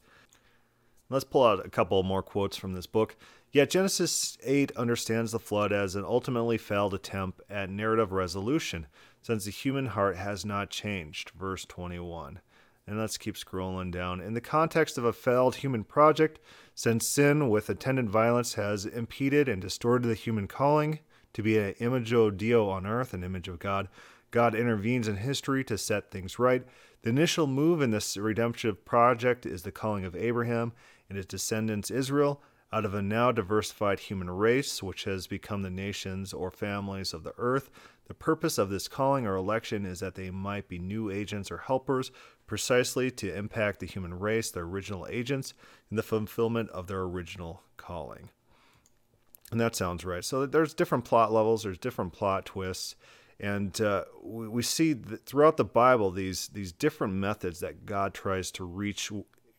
Let's 1.09 1.25
pull 1.25 1.43
out 1.43 1.63
a 1.63 1.69
couple 1.69 2.01
more 2.01 2.23
quotes 2.23 2.55
from 2.55 2.73
this 2.73 2.87
book. 2.87 3.17
Yet 3.51 3.69
Genesis 3.69 4.37
8 4.41 4.71
understands 4.77 5.33
the 5.33 5.37
flood 5.37 5.73
as 5.73 5.95
an 5.95 6.05
ultimately 6.05 6.57
failed 6.57 6.93
attempt 6.93 7.41
at 7.49 7.69
narrative 7.69 8.13
resolution, 8.13 8.87
since 9.23 9.45
the 9.45 9.51
human 9.51 9.87
heart 9.87 10.17
has 10.17 10.45
not 10.45 10.69
changed. 10.69 11.31
Verse 11.31 11.65
21. 11.65 12.41
And 12.85 12.99
let's 12.99 13.17
keep 13.17 13.35
scrolling 13.35 13.91
down. 13.91 14.19
In 14.19 14.33
the 14.33 14.41
context 14.41 14.97
of 14.97 15.05
a 15.05 15.13
failed 15.13 15.55
human 15.55 15.85
project, 15.85 16.39
since 16.75 17.07
sin 17.07 17.49
with 17.49 17.69
attendant 17.69 18.09
violence 18.09 18.55
has 18.55 18.85
impeded 18.85 19.47
and 19.47 19.61
distorted 19.61 20.07
the 20.07 20.13
human 20.13 20.47
calling 20.47 20.99
to 21.33 21.41
be 21.41 21.57
an 21.57 21.73
imago 21.79 22.29
Dei 22.29 22.53
on 22.53 22.85
earth, 22.85 23.13
an 23.13 23.23
image 23.23 23.47
of 23.47 23.59
God, 23.59 23.87
God 24.31 24.53
intervenes 24.53 25.07
in 25.07 25.17
history 25.17 25.63
to 25.63 25.77
set 25.77 26.11
things 26.11 26.37
right. 26.37 26.65
The 27.03 27.09
initial 27.09 27.47
move 27.47 27.81
in 27.81 27.91
this 27.91 28.17
redemptive 28.17 28.83
project 28.83 29.45
is 29.45 29.63
the 29.63 29.71
calling 29.71 30.03
of 30.03 30.15
Abraham 30.15 30.73
and 31.07 31.15
his 31.15 31.25
descendants 31.25 31.89
Israel 31.89 32.41
out 32.73 32.85
of 32.85 32.95
a 32.95 33.01
now 33.01 33.31
diversified 33.31 33.99
human 33.99 34.29
race, 34.29 34.81
which 34.81 35.03
has 35.03 35.27
become 35.27 35.61
the 35.61 35.69
nations 35.69 36.33
or 36.33 36.49
families 36.49 37.13
of 37.13 37.23
the 37.23 37.33
earth. 37.37 37.69
The 38.07 38.15
purpose 38.15 38.57
of 38.57 38.69
this 38.69 38.87
calling 38.87 39.27
or 39.27 39.35
election 39.35 39.85
is 39.85 39.99
that 39.99 40.15
they 40.15 40.31
might 40.31 40.67
be 40.67 40.79
new 40.79 41.11
agents 41.11 41.51
or 41.51 41.57
helpers, 41.57 42.11
precisely 42.47 43.11
to 43.11 43.33
impact 43.33 43.79
the 43.79 43.85
human 43.85 44.17
race, 44.17 44.49
the 44.49 44.61
original 44.61 45.07
agents, 45.09 45.53
in 45.91 45.97
the 45.97 46.03
fulfillment 46.03 46.69
of 46.71 46.87
their 46.87 47.01
original 47.01 47.61
calling. 47.77 48.29
And 49.51 49.61
that 49.61 49.75
sounds 49.75 50.03
right. 50.03 50.25
So 50.25 50.47
there's 50.47 50.73
different 50.73 51.05
plot 51.05 51.31
levels, 51.31 51.63
there's 51.63 51.77
different 51.77 52.11
plot 52.11 52.45
twists. 52.45 52.95
And 53.39 53.79
uh, 53.79 54.05
we, 54.23 54.47
we 54.47 54.63
see 54.63 54.93
throughout 54.93 55.57
the 55.57 55.63
Bible 55.63 56.09
these 56.09 56.47
these 56.49 56.71
different 56.71 57.13
methods 57.13 57.59
that 57.59 57.85
God 57.85 58.13
tries 58.13 58.51
to 58.51 58.63
reach 58.63 59.11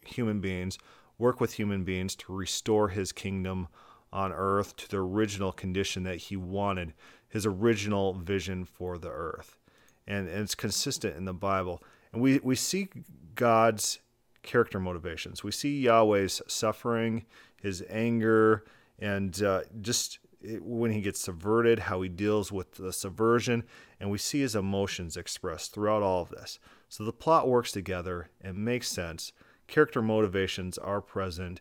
human 0.05 0.41
beings, 0.41 0.79
work 1.19 1.41
with 1.41 1.55
human 1.55 1.85
beings 1.85 2.15
to 2.17 2.33
restore 2.33 2.89
His 2.89 3.13
kingdom 3.13 3.69
on 4.15 4.33
earth 4.33 4.77
to 4.77 4.89
the 4.89 4.99
original 4.99 5.51
condition 5.53 6.05
that 6.05 6.17
he 6.17 6.37
wanted, 6.37 6.95
his 7.29 7.45
original 7.45 8.15
vision 8.15 8.65
for 8.65 8.97
the 8.97 9.11
earth. 9.11 9.59
And, 10.07 10.29
and 10.29 10.43
it's 10.43 10.55
consistent 10.55 11.17
in 11.17 11.25
the 11.25 11.35
Bible. 11.35 11.83
And 12.13 12.23
we, 12.23 12.39
we 12.39 12.55
see 12.55 12.89
God's 13.35 13.99
character 14.45 14.79
motivations. 14.79 15.43
We 15.43 15.51
see 15.51 15.81
Yahweh's 15.81 16.41
suffering, 16.47 17.25
his 17.61 17.83
anger, 17.91 18.65
and 19.01 19.43
uh, 19.43 19.63
just 19.81 20.21
when 20.61 20.93
he 20.93 21.01
gets 21.01 21.19
subverted, 21.19 21.81
how 21.81 22.03
he 22.03 22.09
deals 22.09 22.53
with 22.53 22.73
the 22.75 22.93
subversion, 22.93 23.65
and 23.99 24.11
we 24.11 24.19
see 24.19 24.41
his 24.41 24.55
emotions 24.55 25.17
expressed 25.17 25.73
throughout 25.73 26.03
all 26.03 26.23
of 26.23 26.29
this. 26.29 26.61
So 26.89 27.03
the 27.03 27.13
plot 27.13 27.49
works 27.49 27.73
together 27.73 28.29
and 28.41 28.59
makes 28.59 28.89
sense. 28.89 29.33
Character 29.67 30.03
motivations 30.03 30.79
are 30.79 31.01
present, 31.01 31.61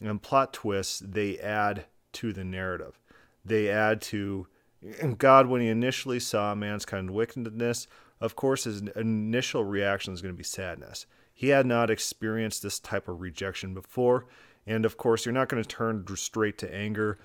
and 0.00 0.22
plot 0.22 0.52
twists 0.52 1.00
they 1.00 1.38
add 1.38 1.86
to 2.14 2.32
the 2.32 2.44
narrative. 2.44 2.98
They 3.44 3.68
add 3.68 4.00
to 4.02 4.46
God 5.18 5.46
when 5.46 5.60
he 5.60 5.68
initially 5.68 6.20
saw 6.20 6.54
man's 6.54 6.84
kind 6.84 7.08
of 7.08 7.14
wickedness. 7.14 7.86
Of 8.20 8.36
course, 8.36 8.64
his 8.64 8.82
initial 8.96 9.64
reaction 9.64 10.14
is 10.14 10.22
going 10.22 10.34
to 10.34 10.38
be 10.38 10.44
sadness. 10.44 11.06
He 11.32 11.48
had 11.48 11.66
not 11.66 11.90
experienced 11.90 12.62
this 12.62 12.78
type 12.78 13.08
of 13.08 13.20
rejection 13.20 13.74
before, 13.74 14.26
and 14.66 14.84
of 14.84 14.96
course, 14.96 15.26
you're 15.26 15.32
not 15.32 15.48
going 15.48 15.62
to 15.62 15.68
turn 15.68 16.04
straight 16.16 16.58
to 16.58 16.74
anger 16.74 17.18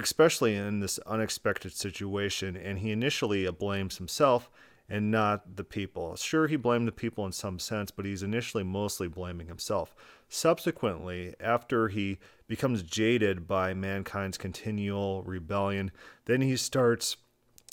especially 0.00 0.54
in 0.54 0.80
this 0.80 0.98
unexpected 1.00 1.72
situation. 1.72 2.56
And 2.56 2.78
he 2.78 2.92
initially 2.92 3.50
blames 3.50 3.98
himself 3.98 4.50
and 4.92 5.10
not 5.10 5.56
the 5.56 5.64
people. 5.64 6.14
Sure, 6.16 6.46
he 6.46 6.56
blamed 6.56 6.86
the 6.86 6.92
people 6.92 7.24
in 7.24 7.32
some 7.32 7.58
sense, 7.58 7.90
but 7.90 8.04
he's 8.04 8.22
initially 8.22 8.62
mostly 8.62 9.08
blaming 9.08 9.46
himself. 9.46 9.94
Subsequently, 10.28 11.34
after 11.40 11.88
he 11.88 12.18
becomes 12.46 12.82
jaded 12.82 13.48
by 13.48 13.72
mankind's 13.72 14.36
continual 14.36 15.22
rebellion, 15.22 15.92
then 16.26 16.42
he 16.42 16.58
starts 16.58 17.16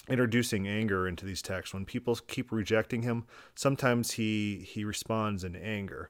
introducing 0.08 0.66
anger 0.66 1.10
into 1.10 1.26
these 1.26 1.42
texts. 1.42 1.74
When 1.74 1.84
people 1.84 2.16
keep 2.16 2.54
rejecting 2.54 3.02
him, 3.02 3.26
sometimes 3.54 4.12
he 4.12 4.66
he 4.66 4.86
responds 4.86 5.44
in 5.44 5.58
anger. 5.58 6.10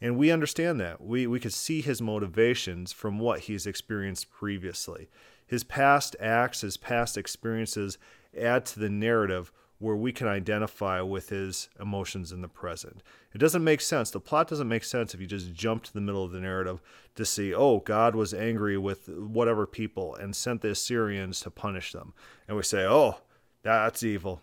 And 0.00 0.18
we 0.18 0.32
understand 0.32 0.80
that. 0.80 1.00
We 1.00 1.28
we 1.28 1.38
could 1.38 1.52
see 1.52 1.82
his 1.82 2.02
motivations 2.02 2.92
from 2.92 3.20
what 3.20 3.40
he's 3.40 3.64
experienced 3.64 4.28
previously 4.28 5.08
his 5.48 5.64
past 5.64 6.14
acts, 6.20 6.60
his 6.60 6.76
past 6.76 7.16
experiences 7.16 7.98
add 8.38 8.66
to 8.66 8.78
the 8.78 8.90
narrative 8.90 9.50
where 9.78 9.96
we 9.96 10.12
can 10.12 10.26
identify 10.26 11.00
with 11.00 11.28
his 11.28 11.68
emotions 11.80 12.32
in 12.32 12.42
the 12.42 12.48
present. 12.48 13.02
It 13.32 13.38
doesn't 13.38 13.62
make 13.62 13.80
sense. 13.80 14.10
The 14.10 14.20
plot 14.20 14.48
doesn't 14.48 14.68
make 14.68 14.82
sense 14.82 15.14
if 15.14 15.20
you 15.20 15.26
just 15.26 15.52
jump 15.52 15.84
to 15.84 15.92
the 15.92 16.00
middle 16.00 16.24
of 16.24 16.32
the 16.32 16.40
narrative 16.40 16.80
to 17.14 17.24
see, 17.24 17.54
oh, 17.54 17.78
God 17.78 18.16
was 18.16 18.34
angry 18.34 18.76
with 18.76 19.08
whatever 19.08 19.66
people 19.66 20.16
and 20.16 20.34
sent 20.34 20.62
the 20.62 20.70
Assyrians 20.70 21.40
to 21.40 21.50
punish 21.50 21.92
them. 21.92 22.12
And 22.48 22.56
we 22.56 22.64
say, 22.64 22.84
oh, 22.84 23.20
that's 23.62 24.02
evil. 24.02 24.40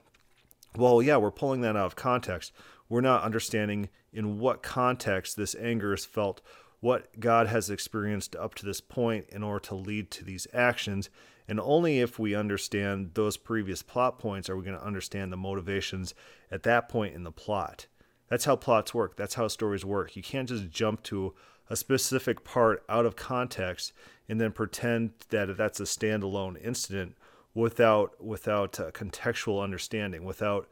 Well, 0.76 1.02
yeah, 1.02 1.18
we're 1.18 1.32
pulling 1.32 1.62
that 1.62 1.76
out 1.76 1.86
of 1.86 1.96
context. 1.96 2.54
We're 2.88 3.02
not 3.02 3.24
understanding 3.24 3.90
in 4.14 4.40
what 4.40 4.64
context 4.64 5.36
this 5.36 5.56
anger 5.56 5.94
is 5.94 6.06
felt 6.06 6.42
what 6.80 7.20
God 7.20 7.48
has 7.48 7.70
experienced 7.70 8.36
up 8.36 8.54
to 8.56 8.66
this 8.66 8.80
point 8.80 9.26
in 9.30 9.42
order 9.44 9.60
to 9.68 9.76
lead 9.76 10.12
to 10.12 10.24
these 10.24 10.48
actions. 10.54 11.10
And 11.48 11.60
only 11.60 12.00
if 12.00 12.18
we 12.18 12.34
understand 12.34 13.12
those 13.14 13.38
previous 13.38 13.82
plot 13.82 14.18
points 14.18 14.50
are 14.50 14.58
we 14.58 14.66
going 14.66 14.78
to 14.78 14.86
understand 14.86 15.32
the 15.32 15.38
motivations 15.38 16.14
at 16.52 16.64
that 16.64 16.90
point 16.90 17.16
in 17.16 17.24
the 17.24 17.32
plot. 17.32 17.88
That's 18.30 18.46
how 18.46 18.56
plots 18.56 18.94
work. 18.94 19.16
That's 19.16 19.36
how 19.36 19.48
stories 19.48 19.86
work. 19.86 20.16
You 20.16 20.24
can't 20.24 20.50
just 20.50 20.70
jump 20.70 21.04
to 21.04 21.36
a 21.70 21.76
specific 21.76 22.44
part 22.44 22.84
out 22.90 23.06
of 23.06 23.16
context 23.16 23.94
and 24.28 24.42
then 24.42 24.52
pretend 24.52 25.12
that 25.30 25.56
that's 25.56 25.80
a 25.80 25.84
standalone 25.84 26.64
incident 26.64 27.16
without 27.54 28.24
without 28.24 28.80
uh, 28.80 28.92
contextual 28.92 29.64
understanding, 29.64 30.24
without 30.24 30.68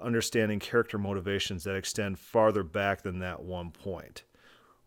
understanding 0.00 0.58
character 0.58 0.98
motivations 0.98 1.64
that 1.64 1.76
extend 1.76 2.18
farther 2.18 2.62
back 2.62 3.02
than 3.02 3.18
that 3.18 3.42
one 3.42 3.70
point 3.70 4.22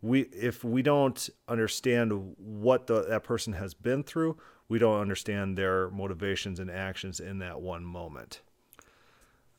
we 0.05 0.21
if 0.21 0.63
we 0.63 0.81
don't 0.81 1.29
understand 1.47 2.35
what 2.37 2.87
the, 2.87 3.03
that 3.03 3.23
person 3.23 3.53
has 3.53 3.73
been 3.73 4.03
through, 4.03 4.37
we 4.67 4.79
don't 4.79 4.99
understand 4.99 5.57
their 5.57 5.89
motivations 5.89 6.59
and 6.59 6.71
actions 6.71 7.19
in 7.19 7.39
that 7.39 7.61
one 7.61 7.83
moment. 7.83 8.41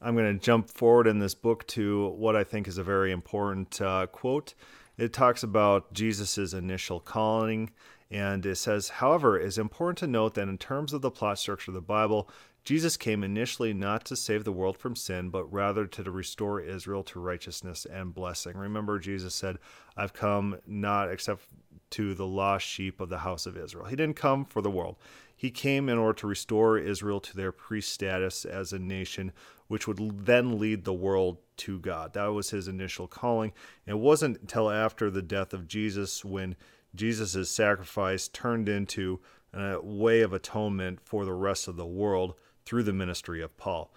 I'm 0.00 0.14
going 0.14 0.38
to 0.38 0.44
jump 0.44 0.70
forward 0.70 1.06
in 1.06 1.20
this 1.20 1.34
book 1.34 1.66
to 1.68 2.08
what 2.10 2.36
I 2.36 2.44
think 2.44 2.68
is 2.68 2.78
a 2.78 2.84
very 2.84 3.12
important 3.12 3.80
uh, 3.80 4.06
quote. 4.06 4.54
It 4.98 5.12
talks 5.12 5.42
about 5.42 5.92
Jesus' 5.92 6.52
initial 6.52 7.00
calling, 7.00 7.70
and 8.10 8.44
it 8.44 8.56
says, 8.56 8.88
however, 8.88 9.38
it's 9.38 9.58
important 9.58 9.98
to 9.98 10.06
note 10.06 10.34
that 10.34 10.48
in 10.48 10.58
terms 10.58 10.92
of 10.92 11.02
the 11.02 11.10
plot 11.10 11.38
structure 11.38 11.70
of 11.70 11.74
the 11.74 11.80
Bible, 11.80 12.28
Jesus 12.64 12.96
came 12.96 13.22
initially 13.22 13.72
not 13.72 14.04
to 14.06 14.16
save 14.16 14.42
the 14.42 14.52
world 14.52 14.76
from 14.76 14.96
sin, 14.96 15.30
but 15.30 15.50
rather 15.52 15.86
to 15.86 16.10
restore 16.10 16.60
Israel 16.60 17.04
to 17.04 17.20
righteousness 17.20 17.86
and 17.86 18.12
blessing. 18.12 18.56
Remember, 18.56 18.98
Jesus 18.98 19.34
said, 19.34 19.58
I've 19.96 20.12
come 20.12 20.58
not 20.66 21.10
except 21.10 21.44
to 21.90 22.14
the 22.14 22.26
lost 22.26 22.66
sheep 22.66 23.00
of 23.00 23.08
the 23.08 23.18
house 23.18 23.46
of 23.46 23.56
Israel. 23.56 23.86
He 23.86 23.96
didn't 23.96 24.16
come 24.16 24.44
for 24.44 24.60
the 24.60 24.70
world. 24.70 24.96
He 25.36 25.50
came 25.50 25.88
in 25.88 25.98
order 25.98 26.18
to 26.20 26.26
restore 26.26 26.78
Israel 26.78 27.20
to 27.20 27.36
their 27.36 27.52
priest 27.52 27.92
status 27.92 28.44
as 28.44 28.72
a 28.72 28.78
nation, 28.78 29.32
which 29.68 29.86
would 29.86 30.26
then 30.26 30.58
lead 30.58 30.84
the 30.84 30.94
world 30.94 31.38
to 31.58 31.78
God. 31.78 32.14
That 32.14 32.26
was 32.28 32.50
his 32.50 32.68
initial 32.68 33.06
calling. 33.06 33.52
It 33.86 33.98
wasn't 33.98 34.40
until 34.40 34.70
after 34.70 35.10
the 35.10 35.22
death 35.22 35.52
of 35.52 35.68
Jesus 35.68 36.24
when 36.24 36.56
Jesus' 36.94 37.50
sacrifice 37.50 38.28
turned 38.28 38.68
into 38.68 39.20
a 39.52 39.80
way 39.80 40.22
of 40.22 40.32
atonement 40.32 41.00
for 41.04 41.24
the 41.24 41.34
rest 41.34 41.68
of 41.68 41.76
the 41.76 41.86
world 41.86 42.34
through 42.64 42.82
the 42.82 42.92
ministry 42.92 43.42
of 43.42 43.56
Paul. 43.58 43.92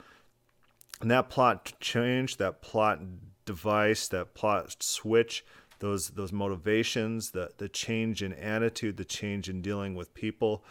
And 1.01 1.09
that 1.09 1.29
plot 1.29 1.73
change, 1.79 2.37
that 2.37 2.61
plot 2.61 2.99
device, 3.45 4.07
that 4.09 4.33
plot 4.33 4.83
switch, 4.83 5.45
those 5.79 6.09
those 6.11 6.31
motivations, 6.31 7.31
the 7.31 7.51
the 7.57 7.69
change 7.69 8.21
in 8.23 8.33
attitude, 8.33 8.97
the 8.97 9.05
change 9.05 9.49
in 9.49 9.61
dealing 9.61 9.95
with 9.95 10.13
people. 10.13 10.63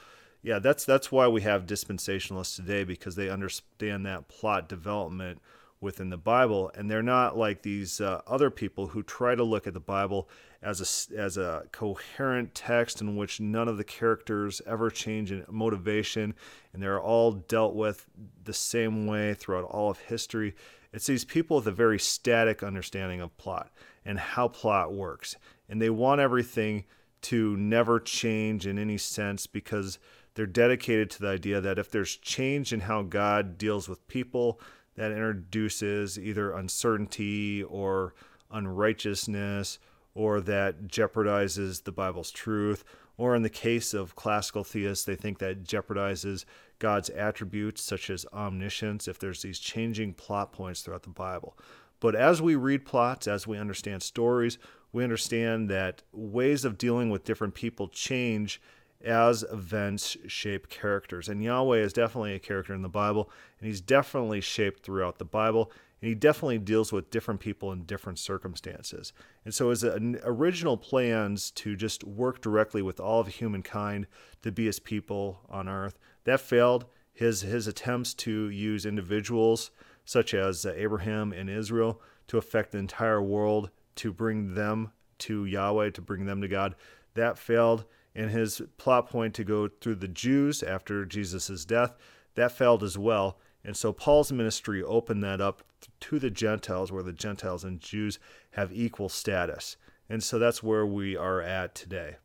Yeah, 0.42 0.58
that's 0.58 0.84
that's 0.84 1.10
why 1.10 1.28
we 1.28 1.42
have 1.42 1.66
dispensationalists 1.66 2.56
today 2.56 2.84
because 2.84 3.16
they 3.16 3.28
understand 3.28 4.06
that 4.06 4.28
plot 4.28 4.68
development 4.68 5.40
within 5.80 6.10
the 6.10 6.16
Bible, 6.16 6.70
and 6.74 6.90
they're 6.90 7.02
not 7.02 7.36
like 7.36 7.62
these 7.62 8.00
uh, 8.00 8.20
other 8.26 8.50
people 8.50 8.88
who 8.88 9.02
try 9.02 9.34
to 9.34 9.44
look 9.44 9.66
at 9.66 9.74
the 9.74 9.80
Bible 9.80 10.28
as 10.62 11.08
a 11.12 11.18
as 11.18 11.36
a 11.36 11.64
coherent 11.70 12.54
text 12.54 13.00
in 13.00 13.16
which 13.16 13.40
none 13.40 13.68
of 13.68 13.76
the 13.76 13.84
characters 13.84 14.60
ever 14.66 14.90
change 14.90 15.30
in 15.30 15.44
motivation, 15.48 16.34
and 16.72 16.82
they're 16.82 17.00
all 17.00 17.32
dealt 17.32 17.74
with 17.74 18.06
the 18.44 18.52
same 18.52 19.06
way 19.06 19.34
throughout 19.34 19.64
all 19.64 19.90
of 19.90 19.98
history. 19.98 20.54
It's 20.92 21.06
these 21.06 21.24
people 21.24 21.56
with 21.58 21.66
a 21.66 21.72
very 21.72 21.98
static 21.98 22.62
understanding 22.62 23.20
of 23.20 23.36
plot 23.36 23.70
and 24.04 24.18
how 24.18 24.48
plot 24.48 24.92
works, 24.92 25.36
and 25.68 25.80
they 25.82 25.90
want 25.90 26.20
everything 26.20 26.84
to 27.20 27.56
never 27.56 28.00
change 28.00 28.66
in 28.66 28.78
any 28.78 28.96
sense 28.96 29.46
because 29.46 29.98
they're 30.34 30.46
dedicated 30.46 31.10
to 31.10 31.20
the 31.20 31.28
idea 31.28 31.60
that 31.60 31.78
if 31.78 31.90
there's 31.90 32.16
change 32.16 32.72
in 32.72 32.80
how 32.80 33.02
God 33.02 33.58
deals 33.58 33.88
with 33.88 34.06
people, 34.08 34.60
that 34.94 35.12
introduces 35.12 36.18
either 36.18 36.52
uncertainty 36.52 37.62
or 37.62 38.14
unrighteousness 38.50 39.78
or 40.14 40.40
that 40.40 40.88
jeopardizes 40.88 41.84
the 41.84 41.92
Bible's 41.92 42.30
truth. 42.30 42.84
Or 43.16 43.34
in 43.34 43.42
the 43.42 43.50
case 43.50 43.94
of 43.94 44.16
classical 44.16 44.64
theists, 44.64 45.04
they 45.04 45.16
think 45.16 45.38
that 45.38 45.64
jeopardizes 45.64 46.44
God's 46.78 47.10
attributes, 47.10 47.82
such 47.82 48.10
as 48.10 48.26
omniscience, 48.32 49.08
if 49.08 49.18
there's 49.18 49.42
these 49.42 49.58
changing 49.58 50.14
plot 50.14 50.52
points 50.52 50.82
throughout 50.82 51.02
the 51.02 51.08
Bible. 51.10 51.56
But 52.00 52.14
as 52.14 52.40
we 52.40 52.54
read 52.54 52.84
plots, 52.84 53.26
as 53.26 53.46
we 53.46 53.58
understand 53.58 54.02
stories, 54.02 54.58
we 54.92 55.02
understand 55.02 55.68
that 55.70 56.02
ways 56.12 56.64
of 56.64 56.78
dealing 56.78 57.10
with 57.10 57.24
different 57.24 57.54
people 57.54 57.88
change 57.88 58.60
as 59.04 59.44
events 59.44 60.16
shape 60.26 60.68
characters. 60.68 61.28
And 61.28 61.42
Yahweh 61.42 61.78
is 61.78 61.92
definitely 61.92 62.34
a 62.34 62.38
character 62.38 62.74
in 62.74 62.82
the 62.82 62.88
Bible, 62.88 63.30
and 63.58 63.68
he's 63.68 63.80
definitely 63.80 64.40
shaped 64.40 64.82
throughout 64.82 65.18
the 65.18 65.24
Bible, 65.24 65.70
and 66.00 66.08
he 66.08 66.14
definitely 66.14 66.58
deals 66.58 66.92
with 66.92 67.10
different 67.10 67.40
people 67.40 67.72
in 67.72 67.84
different 67.84 68.18
circumstances. 68.18 69.12
And 69.44 69.54
so, 69.54 69.70
his 69.70 69.84
uh, 69.84 69.98
original 70.24 70.76
plans 70.76 71.50
to 71.52 71.76
just 71.76 72.04
work 72.04 72.40
directly 72.40 72.82
with 72.82 73.00
all 73.00 73.20
of 73.20 73.28
humankind 73.28 74.06
to 74.42 74.52
be 74.52 74.66
his 74.66 74.78
people 74.80 75.40
on 75.48 75.68
earth, 75.68 75.98
that 76.28 76.40
failed. 76.40 76.86
His, 77.12 77.40
his 77.40 77.66
attempts 77.66 78.14
to 78.14 78.48
use 78.48 78.86
individuals 78.86 79.70
such 80.04 80.32
as 80.34 80.64
uh, 80.64 80.72
Abraham 80.76 81.32
and 81.32 81.50
Israel 81.50 82.00
to 82.28 82.38
affect 82.38 82.72
the 82.72 82.78
entire 82.78 83.20
world, 83.20 83.70
to 83.96 84.12
bring 84.12 84.54
them 84.54 84.92
to 85.18 85.44
Yahweh, 85.44 85.90
to 85.90 86.00
bring 86.00 86.26
them 86.26 86.40
to 86.40 86.48
God, 86.48 86.76
that 87.14 87.36
failed 87.36 87.84
and 88.14 88.30
his 88.30 88.62
plot 88.76 89.08
point 89.08 89.34
to 89.34 89.44
go 89.44 89.68
through 89.68 89.96
the 89.96 90.08
Jews 90.08 90.62
after 90.62 91.04
Jesus' 91.04 91.64
death, 91.64 91.96
that 92.34 92.52
failed 92.52 92.82
as 92.82 92.98
well. 92.98 93.38
And 93.64 93.76
so 93.76 93.92
Paul's 93.92 94.32
ministry 94.32 94.82
opened 94.82 95.22
that 95.24 95.40
up 95.40 95.62
to 96.00 96.18
the 96.18 96.30
Gentiles, 96.30 96.90
where 96.90 97.02
the 97.02 97.12
Gentiles 97.12 97.64
and 97.64 97.80
Jews 97.80 98.18
have 98.52 98.72
equal 98.72 99.08
status. 99.08 99.76
And 100.08 100.22
so 100.22 100.38
that's 100.38 100.62
where 100.62 100.86
we 100.86 101.16
are 101.16 101.40
at 101.40 101.74
today. 101.74 102.16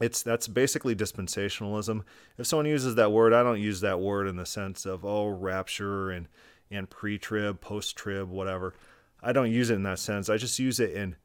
It's 0.00 0.22
that's 0.22 0.48
basically 0.48 0.96
dispensationalism. 0.96 2.02
If 2.38 2.46
someone 2.46 2.66
uses 2.66 2.94
that 2.94 3.12
word, 3.12 3.32
I 3.32 3.42
don't 3.42 3.60
use 3.60 3.80
that 3.82 4.00
word 4.00 4.26
in 4.26 4.36
the 4.36 4.46
sense 4.46 4.86
of 4.86 5.04
oh 5.04 5.28
rapture 5.28 6.10
and 6.10 6.28
and 6.70 6.88
pre-trib, 6.88 7.60
post-trib, 7.60 8.28
whatever. 8.30 8.74
I 9.22 9.32
don't 9.32 9.50
use 9.50 9.70
it 9.70 9.74
in 9.74 9.82
that 9.82 9.98
sense. 9.98 10.30
I 10.30 10.36
just 10.36 10.58
use 10.58 10.78
it 10.78 10.92
in 10.92 11.16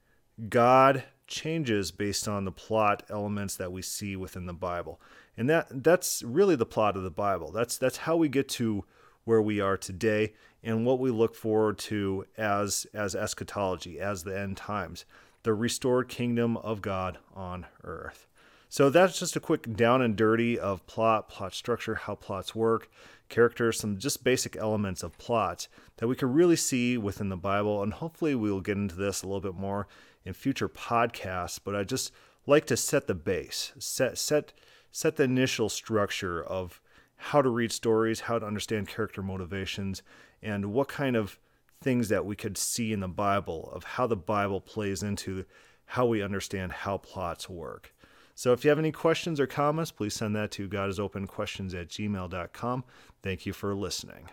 God 0.49 1.03
changes 1.27 1.91
based 1.91 2.27
on 2.27 2.45
the 2.45 2.51
plot 2.51 3.03
elements 3.09 3.55
that 3.55 3.71
we 3.71 3.81
see 3.81 4.15
within 4.15 4.45
the 4.45 4.53
Bible. 4.53 4.99
And 5.37 5.49
that 5.49 5.83
that's 5.83 6.23
really 6.23 6.55
the 6.55 6.65
plot 6.65 6.95
of 6.95 7.03
the 7.03 7.11
Bible. 7.11 7.51
That's 7.51 7.77
that's 7.77 7.97
how 7.97 8.15
we 8.17 8.29
get 8.29 8.49
to 8.49 8.85
where 9.23 9.41
we 9.41 9.59
are 9.59 9.77
today 9.77 10.33
and 10.63 10.85
what 10.85 10.99
we 10.99 11.11
look 11.11 11.35
forward 11.35 11.77
to 11.77 12.25
as 12.37 12.87
as 12.93 13.15
eschatology, 13.15 13.99
as 13.99 14.23
the 14.23 14.37
end 14.37 14.57
times, 14.57 15.05
the 15.43 15.53
restored 15.53 16.07
kingdom 16.07 16.57
of 16.57 16.81
God 16.81 17.17
on 17.33 17.65
earth. 17.83 18.27
So 18.69 18.89
that's 18.89 19.19
just 19.19 19.35
a 19.35 19.39
quick 19.39 19.75
down 19.75 20.01
and 20.01 20.15
dirty 20.15 20.59
of 20.59 20.85
plot, 20.87 21.29
plot 21.29 21.53
structure, 21.53 21.95
how 21.95 22.15
plots 22.15 22.53
work, 22.53 22.89
characters, 23.29 23.79
some 23.79 23.97
just 23.97 24.23
basic 24.23 24.55
elements 24.55 25.03
of 25.03 25.17
plot 25.17 25.67
that 25.97 26.07
we 26.07 26.15
can 26.15 26.33
really 26.33 26.55
see 26.55 26.97
within 26.97 27.29
the 27.29 27.37
Bible. 27.37 27.81
And 27.81 27.93
hopefully 27.93 28.35
we'll 28.35 28.61
get 28.61 28.77
into 28.77 28.95
this 28.95 29.23
a 29.23 29.27
little 29.27 29.41
bit 29.41 29.55
more 29.55 29.87
in 30.25 30.33
future 30.33 30.69
podcasts. 30.69 31.59
But 31.63 31.75
I 31.75 31.83
just 31.83 32.11
like 32.45 32.65
to 32.67 32.77
set 32.77 33.07
the 33.07 33.15
base, 33.15 33.71
set 33.79 34.17
set 34.17 34.53
set 34.91 35.17
the 35.17 35.23
initial 35.23 35.67
structure 35.67 36.41
of 36.43 36.81
how 37.17 37.41
to 37.41 37.49
read 37.49 37.71
stories, 37.71 38.21
how 38.21 38.39
to 38.39 38.45
understand 38.45 38.87
character 38.87 39.21
motivations, 39.21 40.01
and 40.41 40.71
what 40.73 40.87
kind 40.87 41.15
of 41.15 41.39
things 41.81 42.09
that 42.09 42.25
we 42.25 42.35
could 42.35 42.57
see 42.57 42.93
in 42.93 43.01
the 43.01 43.07
Bible 43.07 43.69
of 43.73 43.83
how 43.83 44.07
the 44.07 44.15
Bible 44.15 44.61
plays 44.61 45.03
into 45.03 45.45
how 45.85 46.05
we 46.05 46.21
understand 46.21 46.71
how 46.71 46.97
plots 46.97 47.49
work. 47.49 47.93
So 48.35 48.51
if 48.51 48.63
you 48.63 48.69
have 48.69 48.79
any 48.79 48.91
questions 48.91 49.39
or 49.39 49.47
comments, 49.47 49.91
please 49.91 50.13
send 50.13 50.35
that 50.35 50.51
to 50.51 50.67
godisopenquestions 50.67 51.73
at 51.73 51.87
gmail.com. 51.87 52.83
Thank 53.23 53.45
you 53.45 53.53
for 53.53 53.73
listening. 53.73 54.29